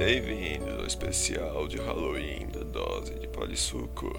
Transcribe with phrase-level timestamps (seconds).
[0.00, 4.18] Bem-vindos ao especial de Halloween da Dose de Polissuco.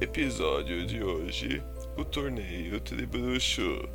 [0.00, 1.60] Episódio de hoje:
[1.96, 3.88] O Torneio Tribruxo.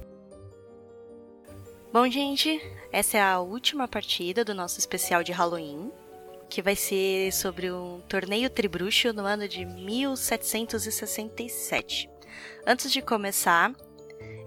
[1.93, 5.93] Bom, gente, essa é a última partida do nosso especial de Halloween,
[6.49, 12.09] que vai ser sobre um torneio tribruxo no ano de 1767.
[12.67, 13.73] Antes de começar,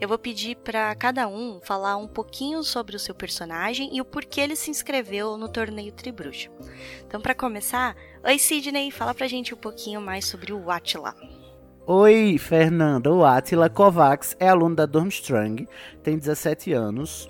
[0.01, 4.05] eu vou pedir para cada um falar um pouquinho sobre o seu personagem e o
[4.05, 6.51] porquê ele se inscreveu no torneio Tribruxo.
[7.07, 11.15] Então, para começar, oi Sidney, fala pra gente um pouquinho mais sobre o Atila.
[11.87, 13.13] Oi, Fernanda.
[13.13, 15.69] O Atila Kovacs é aluno da Durmstrang,
[16.03, 17.29] tem 17 anos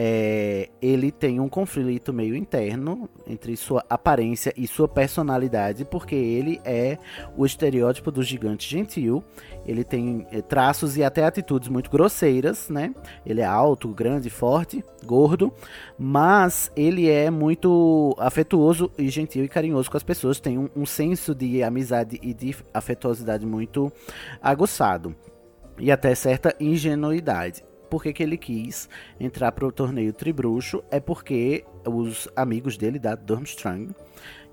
[0.00, 6.60] é, ele tem um conflito meio interno entre sua aparência e sua personalidade, porque ele
[6.64, 6.98] é
[7.36, 9.24] o estereótipo do gigante gentil.
[9.66, 12.94] Ele tem é, traços e até atitudes muito grosseiras, né?
[13.26, 15.52] Ele é alto, grande, forte, gordo,
[15.98, 20.38] mas ele é muito afetuoso e gentil e carinhoso com as pessoas.
[20.38, 23.90] Tem um, um senso de amizade e de afetuosidade muito
[24.40, 25.12] aguçado
[25.76, 31.00] e até certa ingenuidade por que, que ele quis entrar para o torneio Tribruxo é
[31.00, 33.94] porque os amigos dele da Durmstrang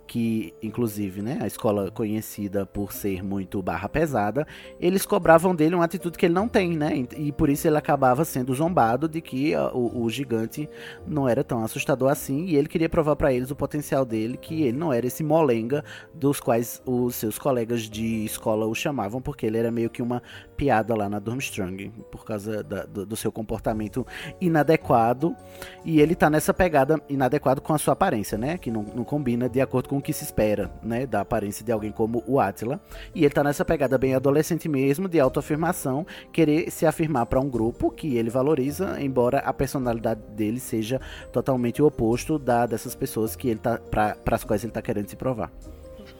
[0.07, 4.45] que inclusive, né, a escola conhecida por ser muito barra pesada,
[4.79, 7.05] eles cobravam dele uma atitude que ele não tem, né?
[7.17, 10.69] E por isso ele acabava sendo zombado de que o, o gigante
[11.05, 14.63] não era tão assustador assim, e ele queria provar para eles o potencial dele, que
[14.63, 15.83] ele não era esse molenga
[16.13, 20.21] dos quais os seus colegas de escola o chamavam, porque ele era meio que uma
[20.55, 24.05] piada lá na Durmstrang, por causa da, do, do, seu comportamento
[24.39, 25.35] inadequado,
[25.83, 28.57] e ele tá nessa pegada inadequado com a sua aparência, né?
[28.57, 31.71] Que não, não combina de acordo com o que se espera, né, da aparência de
[31.71, 32.79] alguém como o Atila.
[33.13, 37.49] E ele tá nessa pegada bem adolescente mesmo, de autoafirmação, querer se afirmar para um
[37.49, 40.99] grupo que ele valoriza, embora a personalidade dele seja
[41.31, 45.09] totalmente o oposto da dessas pessoas que ele tá para as quais ele tá querendo
[45.09, 45.51] se provar.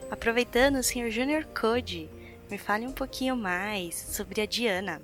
[0.10, 1.10] Aproveitando, o Sr.
[1.10, 2.10] Junior Code,
[2.50, 5.02] me fale um pouquinho mais sobre a Diana.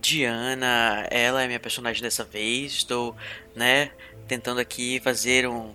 [0.00, 2.72] Diana, ela é minha personagem dessa vez.
[2.72, 3.16] Estou,
[3.54, 3.90] né,
[4.28, 5.74] tentando aqui fazer um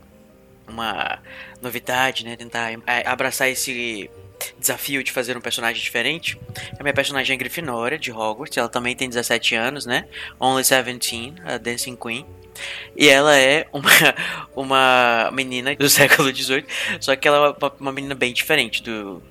[0.70, 1.20] uma
[1.62, 2.36] novidade, né?
[2.36, 4.10] Tentar é, abraçar esse
[4.58, 6.40] desafio de fazer um personagem diferente.
[6.80, 8.58] A minha personagem é Grifinória, de Hogwarts.
[8.58, 10.08] Ela também tem 17 anos, né?
[10.40, 12.26] Only 17, a Dancing Queen.
[12.96, 13.90] E ela é uma,
[14.56, 16.66] uma menina do século XVIII,
[17.00, 19.24] só que ela é uma, uma menina bem diferente do,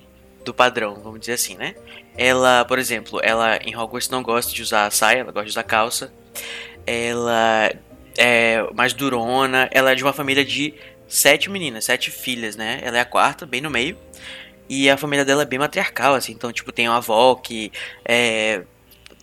[0.49, 1.75] do padrão, vamos dizer assim, né?
[2.17, 5.63] Ela, por exemplo, ela em Hogwarts não gosta de usar saia, ela gosta de usar
[5.63, 6.13] calça.
[6.87, 7.71] Ela
[8.17, 10.75] é mais durona, ela é de uma família de
[11.07, 12.81] sete meninas, sete filhas, né?
[12.83, 13.97] Ela é a quarta, bem no meio.
[14.69, 16.33] E a família dela é bem matriarcal, assim.
[16.33, 17.71] Então, tipo, tem uma avó que
[18.05, 18.63] é,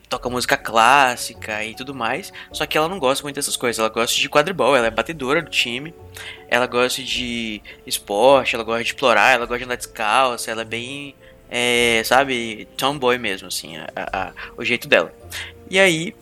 [0.08, 2.32] toca música clássica e tudo mais.
[2.52, 3.80] Só que ela não gosta muito dessas coisas.
[3.80, 5.94] Ela gosta de quadribol, ela é batedora do time.
[6.48, 10.52] Ela gosta de esporte, ela gosta de explorar, ela gosta de andar descalça.
[10.52, 11.16] Ela é bem,
[11.50, 15.14] é, sabe, tomboy mesmo, assim, a, a, o jeito dela.
[15.70, 16.16] E aí,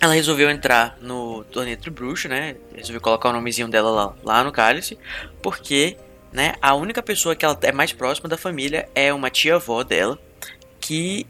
[0.00, 2.56] ela resolveu entrar no torneio Bruxo, né?
[2.74, 4.98] Resolveu colocar o nomezinho dela lá, lá no cálice,
[5.42, 5.96] porque,
[6.32, 10.18] né, a única pessoa que ela é mais próxima da família é uma tia-avó dela,
[10.78, 11.26] que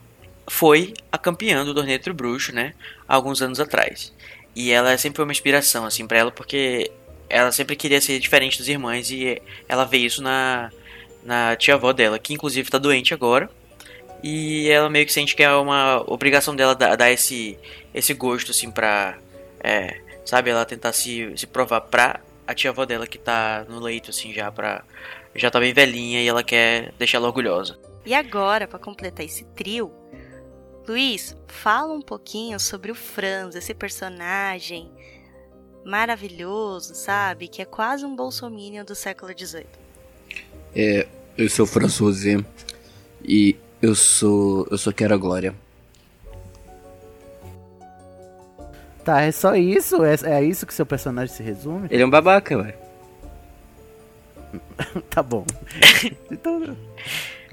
[0.49, 2.73] foi a campeã do torneio Bruxo, né,
[3.07, 4.13] alguns anos atrás.
[4.55, 6.91] E ela sempre foi uma inspiração, assim, para ela, porque
[7.29, 10.71] ela sempre queria ser diferente dos irmãos e ela vê isso na,
[11.23, 13.49] na tia-avó dela, que inclusive tá doente agora,
[14.23, 17.57] e ela meio que sente que é uma obrigação dela dar, dar esse,
[17.93, 19.17] esse gosto, assim, pra.
[19.63, 23.79] É, sabe, ela tentar se, se provar pra a tia avó dela que tá no
[23.79, 24.83] leito, assim, já pra.
[25.35, 27.77] Já tá bem velhinha e ela quer deixar ela orgulhosa.
[28.05, 29.91] E agora, para completar esse trio,
[30.89, 34.89] Luiz, fala um pouquinho sobre o Franz, esse personagem
[35.85, 37.47] maravilhoso, sabe?
[37.47, 39.67] Que é quase um bolsominion do século XVIII.
[40.75, 41.07] É,
[41.37, 42.43] eu sou Franz Rosé
[43.23, 44.67] e eu sou.
[44.71, 45.53] Eu só quero a glória.
[49.05, 50.03] Tá, é só isso?
[50.03, 51.87] É, é isso que seu personagem se resume?
[51.91, 52.75] Ele é um babaca, ué.
[55.07, 55.45] tá bom.
[56.31, 56.75] então,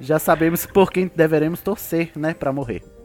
[0.01, 2.96] já sabemos por quem deveremos torcer, né, para morrer.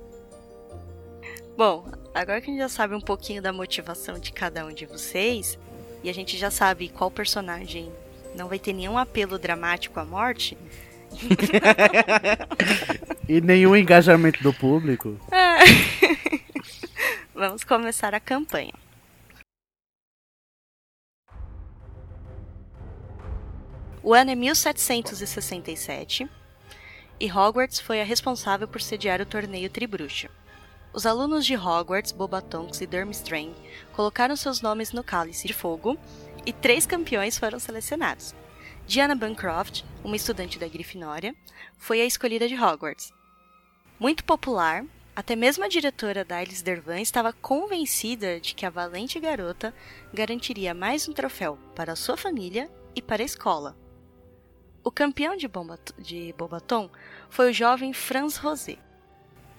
[1.58, 4.86] Bom, agora que a gente já sabe um pouquinho da motivação de cada um de
[4.86, 5.60] vocês,
[6.04, 7.92] e a gente já sabe qual personagem
[8.36, 10.58] não vai ter nenhum apelo dramático à morte,
[13.28, 15.20] e nenhum engajamento do público.
[15.32, 15.60] É.
[17.36, 18.74] Vamos começar a campanha.
[24.04, 26.28] O ano é 1767
[27.20, 30.28] e Hogwarts foi a responsável por sediar o torneio Tribruxo.
[30.94, 33.56] Os alunos de Hogwarts, Bobatonks e Durmstrang
[33.94, 35.98] colocaram seus nomes no cálice de fogo
[36.46, 38.36] e três campeões foram selecionados.
[38.86, 41.34] Diana Bancroft, uma estudante da Grifinória,
[41.78, 43.14] foi a escolhida de Hogwarts.
[43.98, 44.84] Muito popular,
[45.16, 49.74] até mesmo a diretora Dyles Dervan estava convencida de que a valente garota
[50.14, 53.78] garantiria mais um troféu para sua família e para a escola.
[54.84, 56.90] O campeão de, Bombat de Bobaton
[57.30, 58.78] foi o jovem Franz Rosé.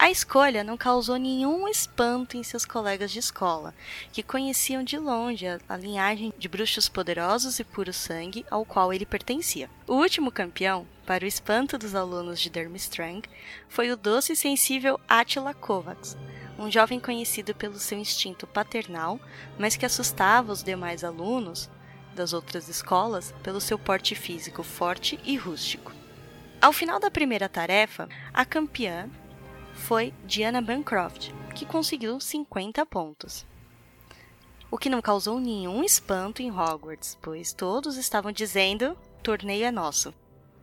[0.03, 3.73] A escolha não causou nenhum espanto em seus colegas de escola,
[4.13, 9.07] que conheciam de longe a, linhagem de bruxos poderosos e puro sangue ao qual ele
[9.07, 9.71] pertencia.
[9.87, 13.23] O último campeão, para o espanto dos alunos de Durmstrang,
[13.69, 16.17] foi o doce e sensível Attila Kovacs,
[16.59, 19.21] um jovem conhecido pelo seu instinto paternal,
[19.57, 21.71] mas que assustava os demais alunos
[22.13, 25.93] das outras escolas pelo seu porte físico forte e rústico.
[26.61, 29.09] Ao final da primeira tarefa, a campeã
[29.75, 33.47] foi Diana Bancroft, que conseguiu 50 pontos.
[34.71, 40.15] O que não causou nenhum espanto em Hogwarts, pois todos estavam dizendo: torneio é nosso.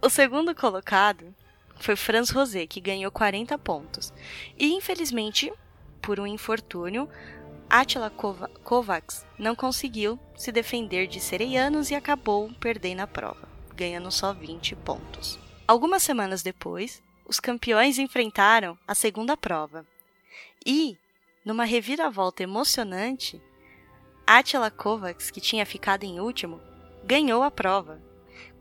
[0.02, 1.34] O segundo colocado
[1.76, 4.14] foi Franz Rosé, que ganhou 40 pontos.
[4.58, 5.52] E infelizmente,
[6.02, 7.08] por um infortúnio,
[7.70, 8.10] Attila
[8.64, 14.76] Kovacs não conseguiu se defender de sereianos e acabou perdendo a prova, ganhando só 20
[14.78, 15.38] pontos.
[15.68, 19.86] Algumas semanas depois, os campeões enfrentaram a segunda prova.
[20.66, 20.98] E,
[21.46, 23.40] numa reviravolta emocionante,
[24.26, 26.60] Attila Kovacs, que tinha ficado em último,
[27.04, 28.02] ganhou a prova,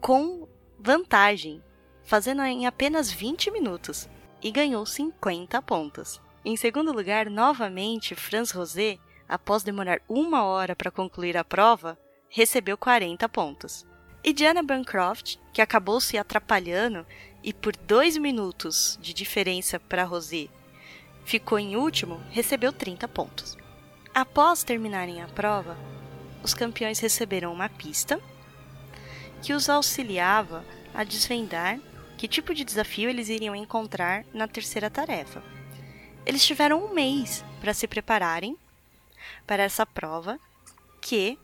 [0.03, 0.47] com
[0.79, 1.65] vantagem,
[2.05, 4.07] fazendo em apenas 20 minutos,
[4.43, 6.21] e ganhou 50 pontos.
[6.45, 11.99] Em segundo lugar, novamente, Franz Rosé, após demorar uma hora para concluir a prova,
[12.29, 13.87] recebeu 40 pontos.
[14.23, 17.07] E Diana Bancroft, que acabou se atrapalhando
[17.49, 20.49] e por dois minutos de diferença para Rosé
[21.25, 23.57] ficou em último, recebeu 30 pontos.
[24.15, 25.75] Após terminarem a prova,
[26.43, 28.21] os campeões receberam uma pista
[29.43, 30.63] que os auxiliava
[30.93, 31.81] a desvendar
[32.19, 35.43] que tipo de desafio eles iriam encontrar na terceira tarefa.
[36.27, 38.59] Eles tiveram um mês para se prepararem
[39.47, 40.39] para essa prova,
[41.01, 41.39] que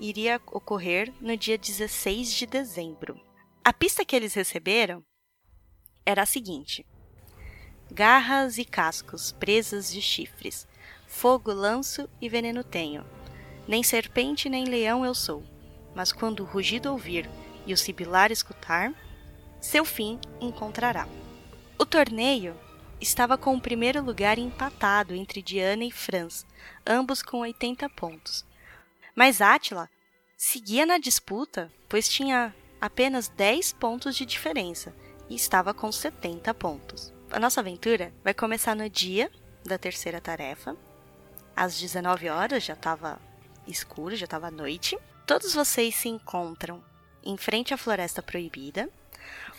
[0.00, 3.20] iria ocorrer no dia 16 de dezembro.
[3.62, 5.04] A pista que eles receberam
[6.04, 6.84] era a seguinte:
[7.90, 10.66] Garras e cascos, presas de chifres,
[11.06, 13.04] fogo lanço e veneno tenho.
[13.66, 15.42] Nem serpente nem leão eu sou,
[15.94, 17.28] mas quando o rugido ouvir
[17.66, 18.92] e o sibilar escutar,
[19.60, 21.08] seu fim encontrará.
[21.78, 22.54] O torneio
[23.00, 26.46] estava com o primeiro lugar empatado entre Diana e Franz,
[26.86, 28.44] ambos com 80 pontos.
[29.14, 29.88] Mas Átila
[30.36, 34.94] seguia na disputa, pois tinha apenas 10 pontos de diferença
[35.28, 37.12] e estava com 70 pontos.
[37.30, 39.30] A nossa aventura vai começar no dia
[39.64, 40.76] da terceira tarefa.
[41.56, 43.20] Às 19 horas já estava
[43.66, 44.98] escuro, já estava noite.
[45.26, 46.82] Todos vocês se encontram
[47.24, 48.88] em frente à Floresta Proibida,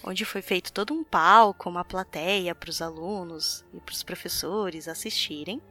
[0.04, 4.88] onde foi feito todo um palco, uma plateia para os alunos e para os professores
[4.88, 5.62] assistirem.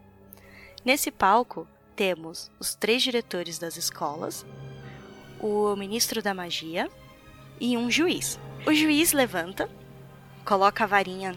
[0.84, 4.44] Nesse palco temos os três diretores das escolas,
[5.40, 6.90] o ministro da magia
[7.60, 8.38] e um juiz.
[8.66, 9.70] O juiz levanta
[10.44, 11.34] coloca a varinha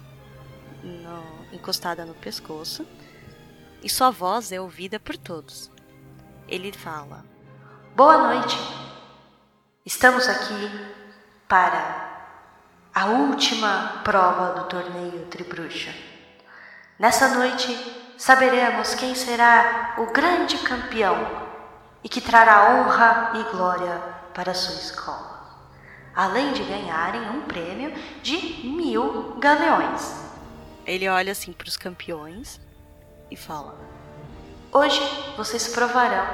[0.84, 2.86] no, encostada no pescoço
[3.82, 5.72] e sua voz é ouvida por todos.
[6.48, 7.24] Ele fala:
[7.96, 8.58] Boa noite.
[9.86, 10.70] Estamos aqui
[11.48, 12.28] para
[12.94, 15.94] a última prova do torneio Tribruxa.
[17.00, 17.74] Nessa noite
[18.18, 21.16] saberemos quem será o grande campeão
[22.04, 23.98] e que trará honra e glória
[24.34, 25.37] para sua escola
[26.18, 27.94] além de ganharem um prêmio
[28.24, 30.16] de mil galeões.
[30.84, 32.60] Ele olha assim para os campeões
[33.30, 33.76] e fala:
[34.72, 35.00] Hoje
[35.38, 36.28] vocês provarão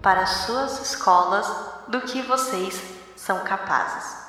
[0.00, 1.46] para suas escolas
[1.88, 2.82] do que vocês
[3.14, 4.24] são capazes.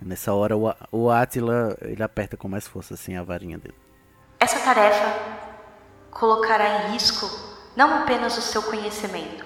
[0.00, 3.76] Nessa hora o, o Atila ele aperta com mais força assim a varinha dele.
[4.40, 5.18] Essa tarefa
[6.10, 7.28] colocará em risco
[7.76, 9.44] não apenas o seu conhecimento,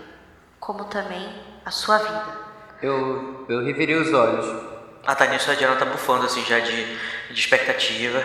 [0.61, 1.29] como também
[1.65, 2.50] a sua vida.
[2.83, 4.47] Eu, eu revirei os olhos.
[5.07, 6.97] A Tânia sua Diana tá bufando assim já de,
[7.29, 8.23] de expectativa.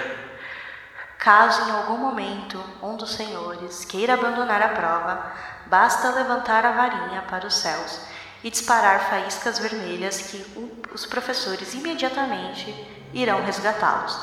[1.18, 5.34] Caso em algum momento um dos senhores queira abandonar a prova,
[5.68, 8.02] basta levantar a varinha para os céus
[8.44, 10.46] e disparar faíscas vermelhas que
[10.94, 12.74] os professores imediatamente
[13.14, 14.18] irão resgatá-los.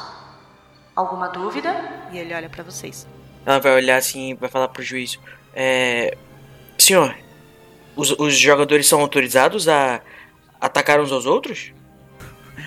[0.94, 1.74] Alguma dúvida?
[2.12, 3.06] E ele olha para vocês.
[3.44, 5.18] Ela vai olhar assim e vai falar pro juiz:
[5.54, 6.16] é,
[6.78, 7.14] Senhor,
[7.96, 10.00] os, os jogadores são autorizados a
[10.62, 11.72] atacaram uns aos outros?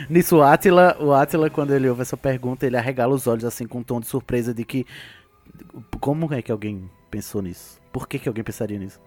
[0.10, 3.66] Nisso, o Atila, o Atila, quando ele ouve essa pergunta, ele arregala os olhos assim
[3.66, 4.86] com um tom de surpresa de que.
[6.02, 7.80] Como é que alguém pensou nisso?
[7.94, 9.00] Por que, que alguém pensaria nisso?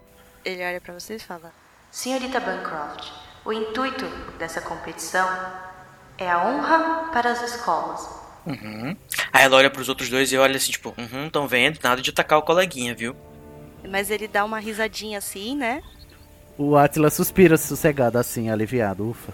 [0.44, 1.52] Ele olha para vocês e fala:
[1.90, 3.10] Senhorita Bancroft,
[3.44, 4.06] O intuito
[4.38, 5.28] dessa competição
[6.16, 8.08] é a honra para as escolas.
[8.46, 8.96] Uhum.
[9.30, 12.10] Aí ela olha pros outros dois e olha assim, tipo, uhum, tão vendo, nada de
[12.10, 13.14] atacar o coleguinha, viu?
[13.86, 15.82] Mas ele dá uma risadinha assim, né?
[16.58, 19.32] O Atila suspira sossegado assim, aliviado, ufa.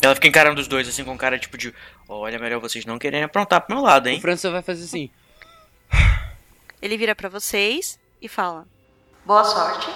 [0.00, 1.74] Ela fica encarando os dois assim com cara tipo de,
[2.08, 4.20] olha, melhor vocês não querem aprontar pro meu lado, O hein?
[4.20, 5.10] França vai fazer assim.
[6.80, 8.64] Ele vira para vocês e fala:
[9.26, 9.90] Boa sorte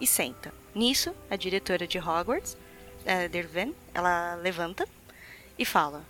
[0.00, 0.52] e senta.
[0.72, 2.56] Nisso, a diretora de Hogwarts,
[3.04, 4.86] é, Derven, ela levanta
[5.58, 6.04] e fala: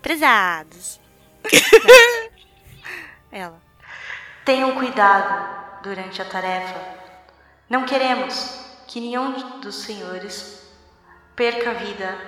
[0.00, 0.98] Prezados.
[3.30, 3.60] ela:
[4.42, 6.80] Tenham cuidado durante a tarefa.
[7.68, 10.62] Não queremos que nenhum dos senhores
[11.36, 12.18] perca a vida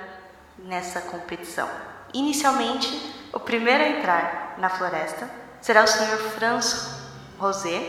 [0.58, 1.68] nessa competição.
[2.12, 2.88] Inicialmente,
[3.32, 5.28] o primeiro a entrar na floresta
[5.61, 6.18] será o Sr.
[6.37, 7.02] Franz
[7.38, 7.82] Rosé.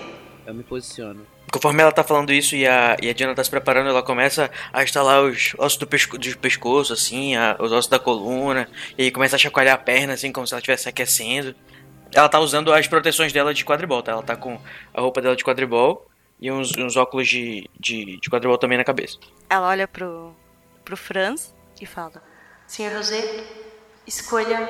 [0.45, 1.25] Eu me posiciono.
[1.51, 4.49] Conforme ela tá falando isso e a, e a Diana tá se preparando, ela começa
[4.73, 8.67] a instalar os ossos do, pesco, do pescoço, assim, a- os ossos da coluna,
[8.97, 11.55] e aí começa a chacoalhar a perna, assim, como se ela estivesse aquecendo.
[12.13, 14.11] Ela tá usando as proteções dela de quadribol, tá?
[14.11, 14.59] Ela tá com
[14.93, 16.07] a roupa dela de quadribol
[16.39, 19.17] e uns, uns óculos de, de, de quadribol também na cabeça.
[19.49, 20.35] Ela olha pro,
[20.83, 22.21] pro Franz e fala:
[22.67, 22.95] Sr.
[22.95, 23.43] Rosé,
[24.05, 24.67] escolha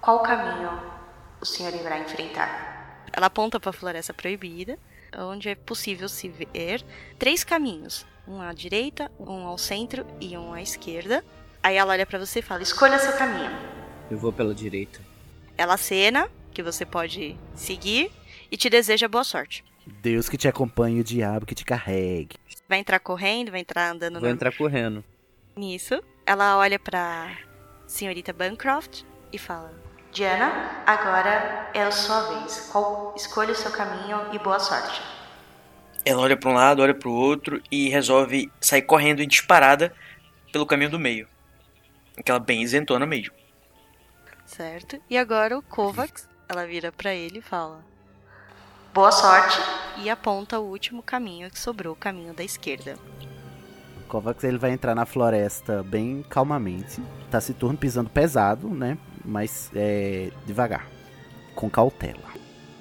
[0.00, 0.70] qual caminho
[1.40, 3.04] o senhor irá enfrentar.
[3.12, 4.78] Ela aponta para a floresta proibida,
[5.16, 6.84] onde é possível se ver
[7.18, 11.24] três caminhos: um à direita, um ao centro e um à esquerda.
[11.62, 13.50] Aí ela olha para você e fala: Escolha seu caminho.
[14.10, 15.00] Eu vou pela direita.
[15.56, 18.10] Ela acena que você pode seguir
[18.50, 19.64] e te deseja boa sorte.
[19.86, 22.36] Deus que te acompanhe, o diabo que te carregue.
[22.68, 25.04] Vai entrar correndo, vai entrar andando Vou no- entrar correndo.
[25.56, 27.36] Nisso, ela olha pra
[27.86, 29.72] senhorita Bancroft e fala:
[30.10, 32.68] Diana, agora é a sua vez.
[32.72, 33.14] Qual...
[33.16, 35.00] Escolha o seu caminho e boa sorte.
[36.04, 39.94] Ela olha pra um lado, olha pro outro e resolve sair correndo em disparada
[40.52, 41.28] pelo caminho do meio.
[42.16, 43.34] Aquela bem isentona mesmo.
[44.44, 45.00] Certo?
[45.08, 47.84] E agora o Kovacs, ela vira pra ele e fala:
[48.94, 49.58] Boa sorte.
[49.98, 52.96] E aponta o último caminho que sobrou, o caminho da esquerda.
[54.06, 57.02] Kovacs ele vai entrar na floresta bem calmamente.
[57.28, 58.96] Taciturno pisando pesado, né?
[59.24, 60.88] Mas é, devagar.
[61.56, 62.22] Com cautela.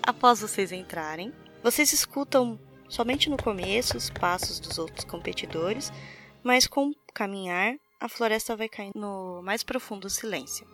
[0.03, 5.91] Após vocês entrarem, vocês escutam somente no começo os passos dos outros competidores,
[6.43, 10.67] mas com o caminhar, a floresta vai cair no mais profundo silêncio.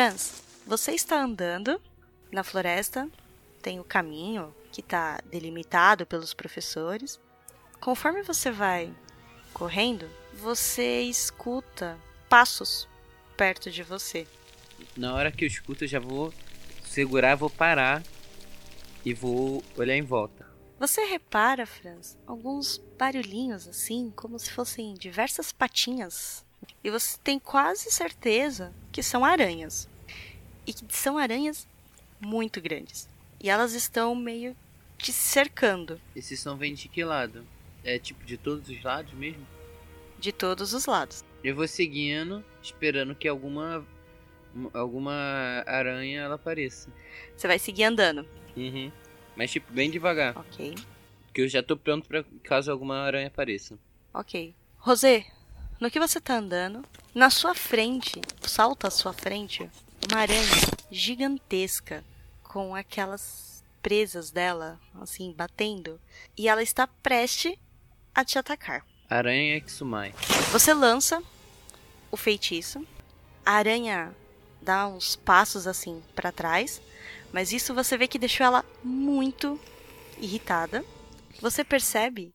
[0.00, 1.78] Franz, você está andando
[2.32, 3.06] na floresta,
[3.60, 7.20] tem o caminho que está delimitado pelos professores.
[7.78, 8.90] Conforme você vai
[9.52, 11.98] correndo, você escuta
[12.30, 12.88] passos
[13.36, 14.26] perto de você.
[14.96, 16.32] Na hora que eu escuto, eu já vou
[16.82, 18.02] segurar, vou parar
[19.04, 20.48] e vou olhar em volta.
[20.78, 26.42] Você repara, Franz, alguns barulhinhos assim, como se fossem diversas patinhas.
[26.82, 29.89] E você tem quase certeza que são aranhas.
[30.66, 31.66] E que são aranhas
[32.20, 33.08] muito grandes.
[33.40, 34.54] E elas estão meio
[34.98, 37.46] te cercando Esses são vêm de que lado?
[37.82, 39.46] É tipo de todos os lados mesmo?
[40.18, 41.24] de todos os lados.
[41.42, 43.82] Eu vou seguindo, esperando que alguma
[44.74, 45.14] alguma
[45.66, 46.90] aranha ela apareça.
[47.36, 48.26] Você vai seguir andando,
[48.56, 48.92] Uhum.
[49.36, 50.74] Mas tipo bem devagar, ok?
[51.24, 53.78] porque eu já tô pronto para caso alguma aranha apareça.
[54.12, 54.52] Ok.
[54.76, 55.24] Rosé,
[55.80, 59.70] no que você tá andando, na sua frente, salta à sua frente,
[60.08, 60.42] uma aranha
[60.90, 62.04] gigantesca
[62.42, 66.00] com aquelas presas dela, assim, batendo.
[66.36, 67.56] E ela está prestes
[68.14, 68.84] a te atacar.
[69.08, 70.14] Aranha Exumai.
[70.52, 71.22] Você lança
[72.10, 72.86] o feitiço,
[73.44, 74.14] a aranha
[74.60, 76.80] dá uns passos assim para trás,
[77.32, 79.58] mas isso você vê que deixou ela muito
[80.18, 80.84] irritada.
[81.40, 82.34] Você percebe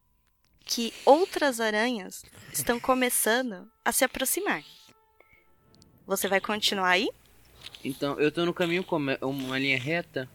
[0.65, 4.63] que outras aranhas estão começando a se aproximar.
[6.07, 7.09] Você vai continuar aí?
[7.83, 10.29] Então, eu tô no caminho como é uma linha reta.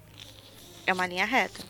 [0.87, 1.65] É uma linha reta.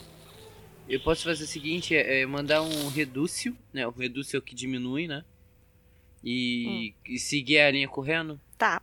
[0.88, 3.87] Eu posso fazer o seguinte, é, é mandar um redúcio, né?
[3.87, 5.25] O redúcio é o que diminui, né?
[6.23, 8.40] E, e seguir a linha correndo.
[8.59, 8.83] Tá.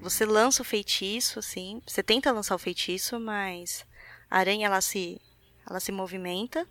[0.00, 1.80] Você lança o feitiço, assim.
[1.86, 3.86] Você tenta lançar o feitiço, mas
[4.30, 5.20] a aranha ela se,
[5.68, 6.66] ela se movimenta.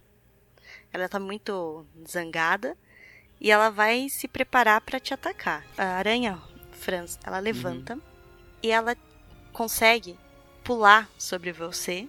[0.91, 2.77] Ela tá muito zangada
[3.39, 5.65] e ela vai se preparar para te atacar.
[5.77, 6.39] A aranha,
[6.73, 7.97] Franz, ela levanta
[8.61, 8.95] e ela
[9.53, 10.17] consegue
[10.63, 12.07] pular sobre você.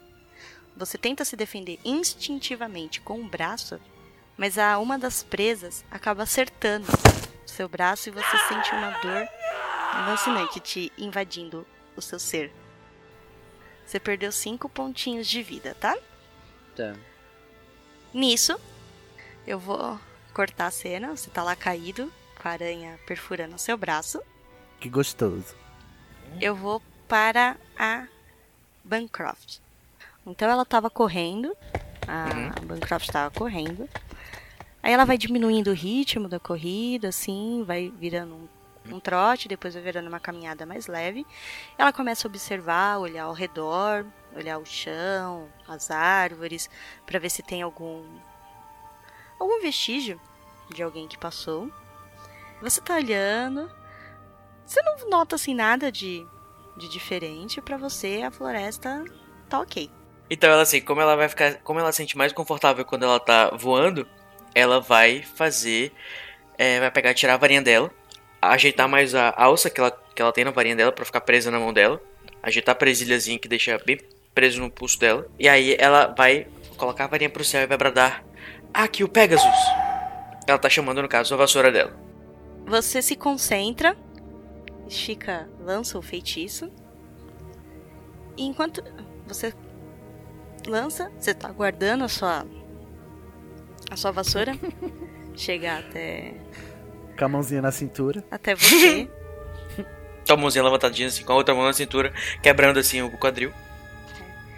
[0.77, 3.81] Você tenta se defender instintivamente com o braço,
[4.37, 6.87] mas a uma das presas acaba acertando
[7.47, 9.29] seu braço e você sente uma dor
[10.07, 11.67] lancinante te invadindo
[11.97, 12.53] o seu ser.
[13.85, 15.97] Você perdeu cinco pontinhos de vida, tá?
[16.77, 16.95] Tá.
[18.15, 18.59] Nisso,
[19.47, 19.99] eu vou
[20.33, 21.17] cortar a cena.
[21.17, 24.23] Você tá lá caído, com a aranha perfurando o seu braço.
[24.79, 25.55] Que gostoso.
[26.41, 26.81] Eu vou
[27.11, 28.07] para a
[28.85, 29.59] Bancroft.
[30.25, 31.57] Então ela tava correndo.
[32.07, 33.89] A Bancroft tava correndo.
[34.81, 39.75] Aí ela vai diminuindo o ritmo da corrida, assim, vai virando um, um trote, depois
[39.75, 41.27] vai virando uma caminhada mais leve.
[41.77, 46.71] Ela começa a observar, olhar ao redor, olhar o chão, as árvores,
[47.05, 48.05] para ver se tem algum
[49.39, 50.21] algum vestígio
[50.73, 51.71] de alguém que passou.
[52.63, 53.69] Você tá olhando,
[54.65, 56.25] você não nota assim nada de,
[56.77, 59.05] de diferente para você, a floresta
[59.49, 59.91] tá ok.
[60.31, 61.55] Então ela assim, como ela vai ficar.
[61.57, 64.07] Como ela se sente mais confortável quando ela tá voando,
[64.55, 65.93] ela vai fazer.
[66.57, 67.91] é, vai pegar, tirar a varinha dela,
[68.41, 71.51] ajeitar mais a alça que ela, que ela tem na varinha dela pra ficar presa
[71.51, 72.01] na mão dela.
[72.43, 73.99] Ajeitar a presilhazinha que deixa bem
[74.35, 75.27] preso no pulso dela.
[75.39, 76.47] E aí ela vai
[76.77, 78.25] colocar a varinha pro céu e vai bradar.
[78.73, 79.47] Aqui o Pegasus!
[80.47, 81.93] Ela tá chamando, no caso, a vassoura dela.
[82.67, 83.97] Você se concentra,
[84.91, 86.71] estica, lança o feitiço.
[88.37, 88.83] E enquanto
[89.27, 89.53] você
[90.67, 92.47] lança, você tá guardando a sua
[93.91, 94.53] a sua vassoura
[95.35, 96.35] chegar até
[97.19, 98.25] Com a mãozinha na cintura.
[98.31, 99.09] até você.
[100.27, 103.53] Com a mãozinha levantadinha assim, com a outra mão na cintura, quebrando assim o quadril.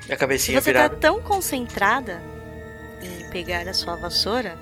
[0.07, 0.97] E a E cabecinha você tá virada.
[0.97, 2.21] tão concentrada
[3.01, 4.59] em pegar a sua vassoura,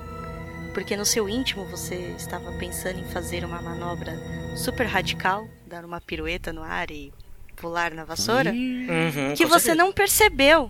[0.73, 4.13] porque no seu íntimo você estava pensando em fazer uma manobra
[4.55, 7.13] super radical, dar uma pirueta no ar e
[7.55, 8.51] pular na vassoura.
[8.51, 9.75] Uhum, que você certeza.
[9.75, 10.69] não percebeu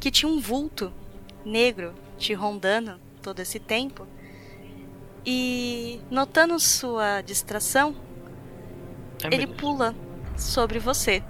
[0.00, 0.92] que tinha um vulto
[1.44, 4.06] negro te rondando todo esse tempo.
[5.26, 7.94] E notando sua distração,
[9.22, 9.94] Ai, meu ele pula
[10.36, 11.22] sobre você.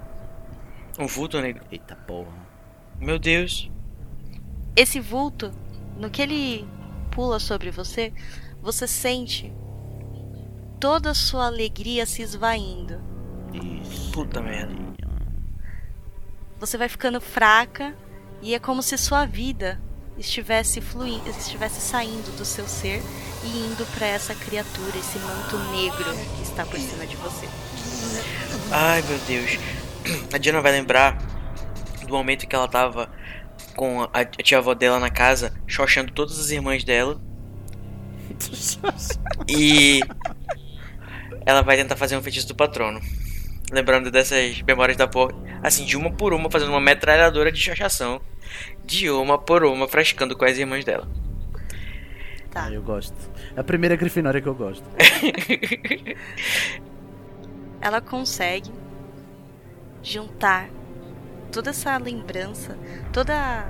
[0.97, 1.63] Um vulto negro.
[1.71, 2.33] Eita porra.
[2.99, 3.69] Meu Deus.
[4.75, 5.51] Esse vulto,
[5.97, 6.67] no que ele
[7.11, 8.13] pula sobre você,
[8.61, 9.53] você sente
[10.79, 13.01] toda a sua alegria se esvaindo.
[13.53, 14.11] Isso.
[14.11, 14.73] Puta merda.
[16.59, 17.95] Você vai ficando fraca
[18.41, 19.81] e é como se sua vida
[20.17, 23.01] estivesse fluindo, estivesse saindo do seu ser
[23.43, 26.05] e indo para essa criatura, esse manto negro
[26.37, 27.47] que está por cima de você.
[28.71, 29.59] Ai, meu Deus.
[30.33, 31.17] A Diana vai lembrar
[32.07, 33.09] do momento que ela tava
[33.75, 37.19] com a, a tia-avó dela na casa, xoxando todas as irmãs dela.
[39.47, 40.01] E
[41.45, 42.99] ela vai tentar fazer um feitiço do patrono.
[43.71, 45.33] Lembrando dessas memórias da porra.
[45.63, 48.21] Assim, de uma por uma, fazendo uma metralhadora de chachação.
[48.85, 51.07] De uma por uma, frescando com as irmãs dela.
[52.51, 52.65] Tá.
[52.65, 53.15] Ah, eu gosto.
[53.55, 54.83] É a primeira Grifinória que eu gosto.
[57.81, 58.71] Ela consegue
[60.01, 60.69] juntar
[61.51, 62.77] toda essa lembrança,
[63.11, 63.69] toda a-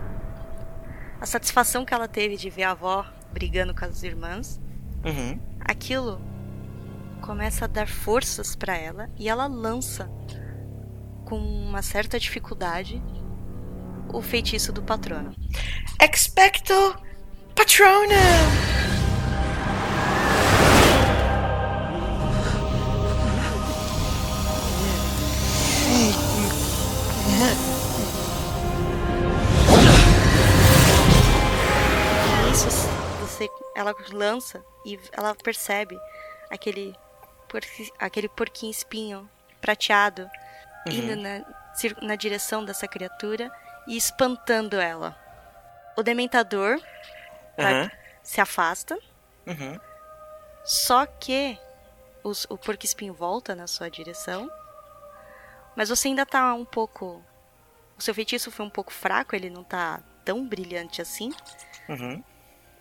[1.20, 4.60] a satisfação que ela teve de ver a avó brigando com as irmãs.
[5.06, 5.40] Uhum.
[5.60, 6.20] aquilo
[7.26, 10.08] começa a dar forças pra ela e ela lança
[11.26, 13.02] com uma certa dificuldade
[14.14, 15.36] o feitiço do patrono.
[16.00, 16.74] Expecto
[17.56, 18.16] Patronum!
[32.52, 32.68] Isso
[33.20, 35.98] você ela lança e ela percebe
[36.52, 36.96] aquele
[37.62, 39.30] porqui- aquele porquinho espinho
[39.62, 40.30] prateado
[40.88, 41.44] indo na,
[42.02, 43.52] na direção dessa criatura
[43.88, 45.18] e espantando ela.
[45.98, 46.80] O dementador
[47.58, 47.92] vai- Aham.
[48.24, 48.98] se afasta
[49.48, 49.80] Uhum.
[50.64, 51.58] Só que
[52.24, 54.50] os- o porco espinho volta na sua direção.
[55.76, 57.24] Mas você ainda tá um pouco.
[57.98, 61.32] O seu feitiço foi um pouco fraco, ele não tá tão brilhante assim.
[61.88, 62.24] Uhum.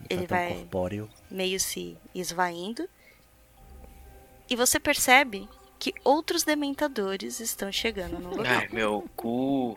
[0.09, 1.11] Ele tá vai corpóreo.
[1.31, 2.89] meio se esvaindo.
[4.49, 8.47] E você percebe que outros dementadores estão chegando no local.
[8.47, 9.77] Ai, meu cu.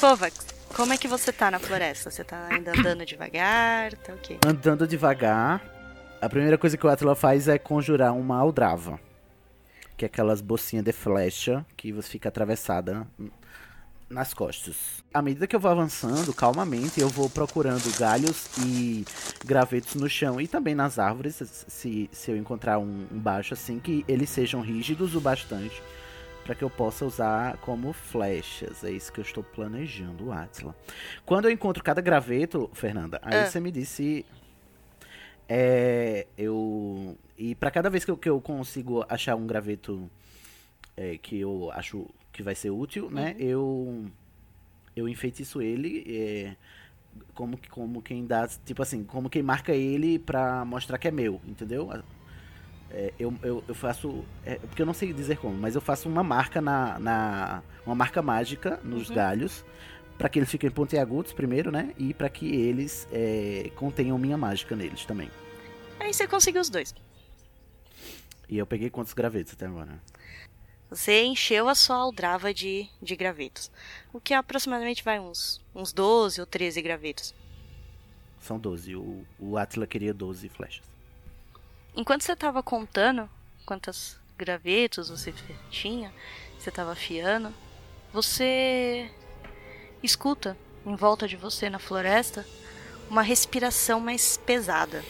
[0.00, 2.10] Kovacs, como é que você tá na floresta?
[2.10, 3.92] Você tá ainda andando devagar?
[3.98, 4.38] Tá ok.
[4.46, 5.62] Andando devagar,
[6.20, 8.98] a primeira coisa que o Atila faz é conjurar uma aldrava.
[9.96, 13.06] Que é aquelas bolsinhas de flecha que você fica atravessada
[14.10, 15.02] nas costas.
[15.14, 19.04] À medida que eu vou avançando, calmamente, eu vou procurando galhos e
[19.44, 21.36] gravetos no chão e também nas árvores,
[21.68, 25.80] se, se eu encontrar um, um baixo assim, que eles sejam rígidos o bastante
[26.44, 28.82] para que eu possa usar como flechas.
[28.82, 30.74] É isso que eu estou planejando, Atila.
[31.24, 33.46] Quando eu encontro cada graveto, Fernanda, aí Ah.
[33.46, 34.26] você me disse
[35.48, 40.10] é, eu e para cada vez que eu, que eu consigo achar um graveto
[40.96, 42.08] é, que eu acho
[42.40, 43.36] que vai ser útil, né?
[43.38, 44.06] Eu
[44.96, 46.56] eu enfeitiço ele é,
[47.34, 51.38] como como quem dá tipo assim como quem marca ele pra mostrar que é meu,
[51.46, 51.90] entendeu?
[52.90, 56.08] É, eu, eu, eu faço é, porque eu não sei dizer como, mas eu faço
[56.08, 59.16] uma marca na, na uma marca mágica nos Uhum.
[59.16, 59.64] galhos
[60.16, 61.94] pra que eles fiquem pontiagudos primeiro, né?
[61.98, 65.30] E pra que eles é, contenham minha mágica neles também.
[66.00, 66.94] Aí você conseguiu os dois.
[68.48, 70.00] E eu peguei quantos gravetos até agora?
[70.90, 73.70] Você encheu a sua aldrava de, de gravetos.
[74.12, 77.32] O que aproximadamente vai uns, uns 12 ou 13 gravetos.
[78.40, 78.96] São 12.
[78.96, 80.84] O, o Atila queria 12 flechas.
[81.94, 83.30] Enquanto você estava contando
[83.64, 85.32] quantos gravetos você
[85.70, 86.12] tinha,
[86.58, 87.54] você estava afiando,
[88.12, 89.08] você
[90.02, 92.44] escuta em volta de você na floresta
[93.08, 95.04] uma respiração mais pesada.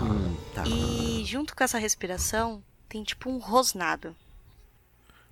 [0.00, 0.64] Hum, tá.
[0.66, 4.16] E junto com essa respiração tem tipo um rosnado.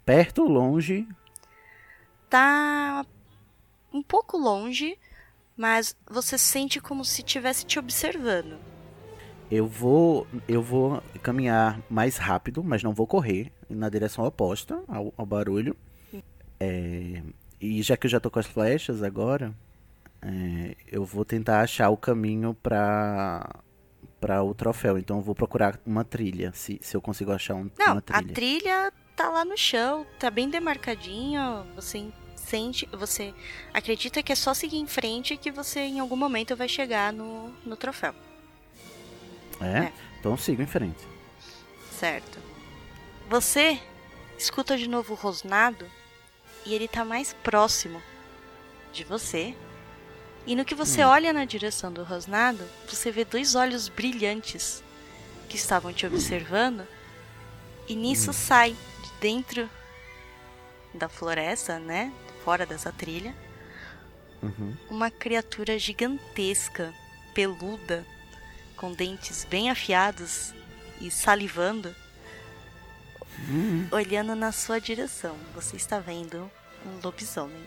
[0.06, 1.06] Perto, longe.
[2.30, 3.04] Tá
[3.92, 4.96] um pouco longe,
[5.56, 8.56] mas você sente como se estivesse te observando.
[9.50, 15.12] Eu vou, eu vou caminhar mais rápido, mas não vou correr na direção oposta ao,
[15.16, 15.76] ao barulho.
[16.60, 17.20] É,
[17.60, 19.52] e já que eu já tô com as flechas agora,
[20.22, 23.56] é, eu vou tentar achar o caminho pra
[24.20, 24.98] para o troféu.
[24.98, 28.02] Então eu vou procurar uma trilha, se, se eu consigo achar um- Não, uma a
[28.02, 28.34] trilha.
[29.16, 33.34] Tá lá no chão, tá bem demarcadinha, você sente, você
[33.72, 37.48] acredita que é só seguir em frente que você em algum momento vai chegar no,
[37.64, 38.14] no troféu,
[39.60, 39.78] É?
[39.86, 39.92] é.
[40.20, 41.02] Então eu sigo em frente.
[41.98, 42.38] certo?
[43.28, 43.80] Você
[44.38, 45.90] escuta de novo o rosnado
[46.64, 48.00] e ele tá mais próximo
[48.92, 49.54] de você.
[50.46, 54.82] E no que você olha na direção do rosnado, você vê dois olhos brilhantes
[55.48, 56.86] que estavam te observando.
[57.88, 58.76] E nisso sai de
[59.20, 59.68] dentro
[60.94, 62.12] da floresta, né?
[62.44, 63.34] Fora dessa trilha,
[64.42, 64.74] Uhum.
[64.90, 66.92] uma criatura gigantesca,
[67.34, 68.04] peluda,
[68.76, 70.54] com dentes bem afiados
[71.00, 71.94] e salivando,
[73.48, 73.88] Uhum.
[73.90, 75.36] olhando na sua direção.
[75.54, 76.50] Você está vendo
[76.86, 77.64] um lobisomem.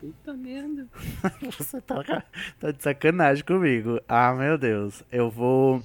[0.00, 0.88] Puta merda.
[1.58, 2.24] Você tá,
[2.58, 4.00] tá de sacanagem comigo.
[4.08, 5.02] Ah, meu Deus.
[5.12, 5.80] Eu vou.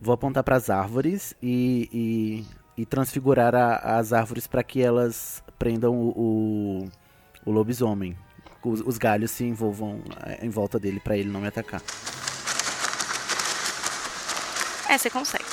[0.00, 5.94] Vou apontar pras árvores e, e, e transfigurar a- as árvores para que elas prendam
[5.94, 6.08] o,
[6.84, 6.90] o,
[7.44, 8.16] o lobisomem.
[8.62, 11.80] Os, os galhos se envolvam eh, em volta dele para ele não me atacar.
[14.88, 15.44] É, você consegue.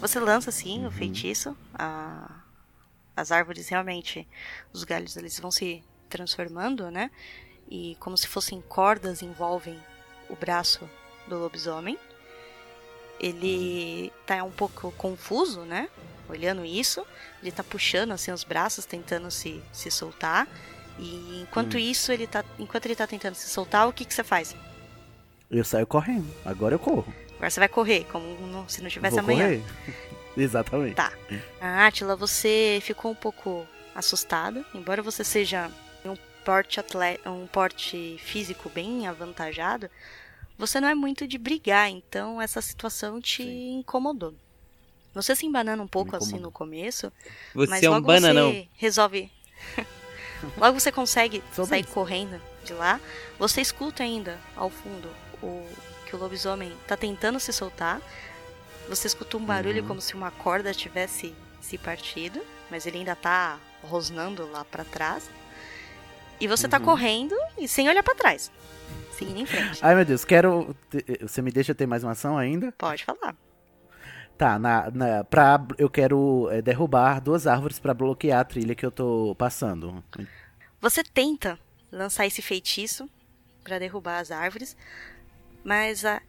[0.00, 1.56] Você lança assim o feitiço.
[1.74, 2.42] a-
[3.16, 4.26] As árvores realmente,
[4.72, 7.10] os galhos eles vão se transformando, né?
[7.70, 9.78] E como se fossem cordas envolvem
[10.28, 10.88] o braço
[11.28, 11.96] do lobisomem.
[13.20, 15.88] Ele tá um pouco confuso, né?
[16.28, 17.06] Olhando isso,
[17.42, 20.48] ele tá puxando assim os braços, tentando se, se soltar.
[20.98, 24.24] E enquanto isso, ele tá, enquanto ele tá tentando se soltar, o que que você
[24.24, 24.54] faz?
[25.50, 26.26] Eu saio correndo.
[26.44, 27.12] Agora eu corro.
[27.36, 29.44] Agora você vai correr, como se não tivesse Vou amanhã.
[29.60, 29.62] correr.
[30.36, 30.94] Exatamente.
[30.94, 31.12] Tá.
[31.60, 35.70] A Átila, você ficou um pouco assustada, embora você seja
[36.04, 39.88] um porte, atle- um porte físico bem avantajado,
[40.58, 44.34] você não é muito de brigar, então essa situação te incomodou.
[45.14, 47.12] Você se embanana um pouco assim no começo,
[47.54, 48.50] Você mas é um logo bananão.
[48.50, 49.30] você resolve.
[50.58, 51.84] logo você consegue sair bem.
[51.84, 53.00] correndo de lá.
[53.38, 55.08] Você escuta ainda ao fundo
[55.42, 55.68] o
[56.06, 58.00] que o lobisomem tá tentando se soltar.
[58.88, 59.88] Você escuta um barulho Uhum.
[59.88, 65.30] como se uma corda tivesse se partido, mas ele ainda tá rosnando lá pra trás.
[66.40, 66.84] E você tá Uhum.
[66.84, 68.50] correndo e sem olhar pra trás.
[69.16, 69.78] Seguindo em frente.
[69.82, 70.74] Ai meu Deus, quero.
[71.20, 72.72] Você me deixa ter mais uma ação ainda?
[72.72, 73.36] Pode falar.
[74.36, 78.84] Tá, na, na, pra, eu quero é, derrubar duas árvores pra bloquear a trilha que
[78.84, 80.02] eu tô passando.
[80.80, 81.56] Você tenta
[81.92, 83.08] lançar esse feitiço
[83.62, 84.76] pra derrubar as árvores,
[85.62, 86.20] mas a-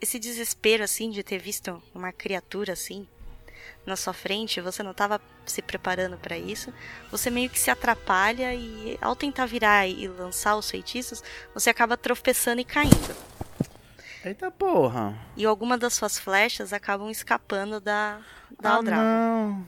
[0.00, 3.08] esse desespero assim de ter visto uma criatura assim
[3.86, 6.72] na sua frente, você não estava se preparando pra isso.
[7.10, 11.22] Você meio que se atrapalha e ao tentar virar e lançar os feitiços,
[11.54, 13.16] você acaba tropeçando e caindo.
[14.24, 15.16] Eita porra.
[15.36, 18.20] E alguma das suas flechas acabam escapando da
[18.60, 19.02] da ah, aldraba.
[19.02, 19.66] não.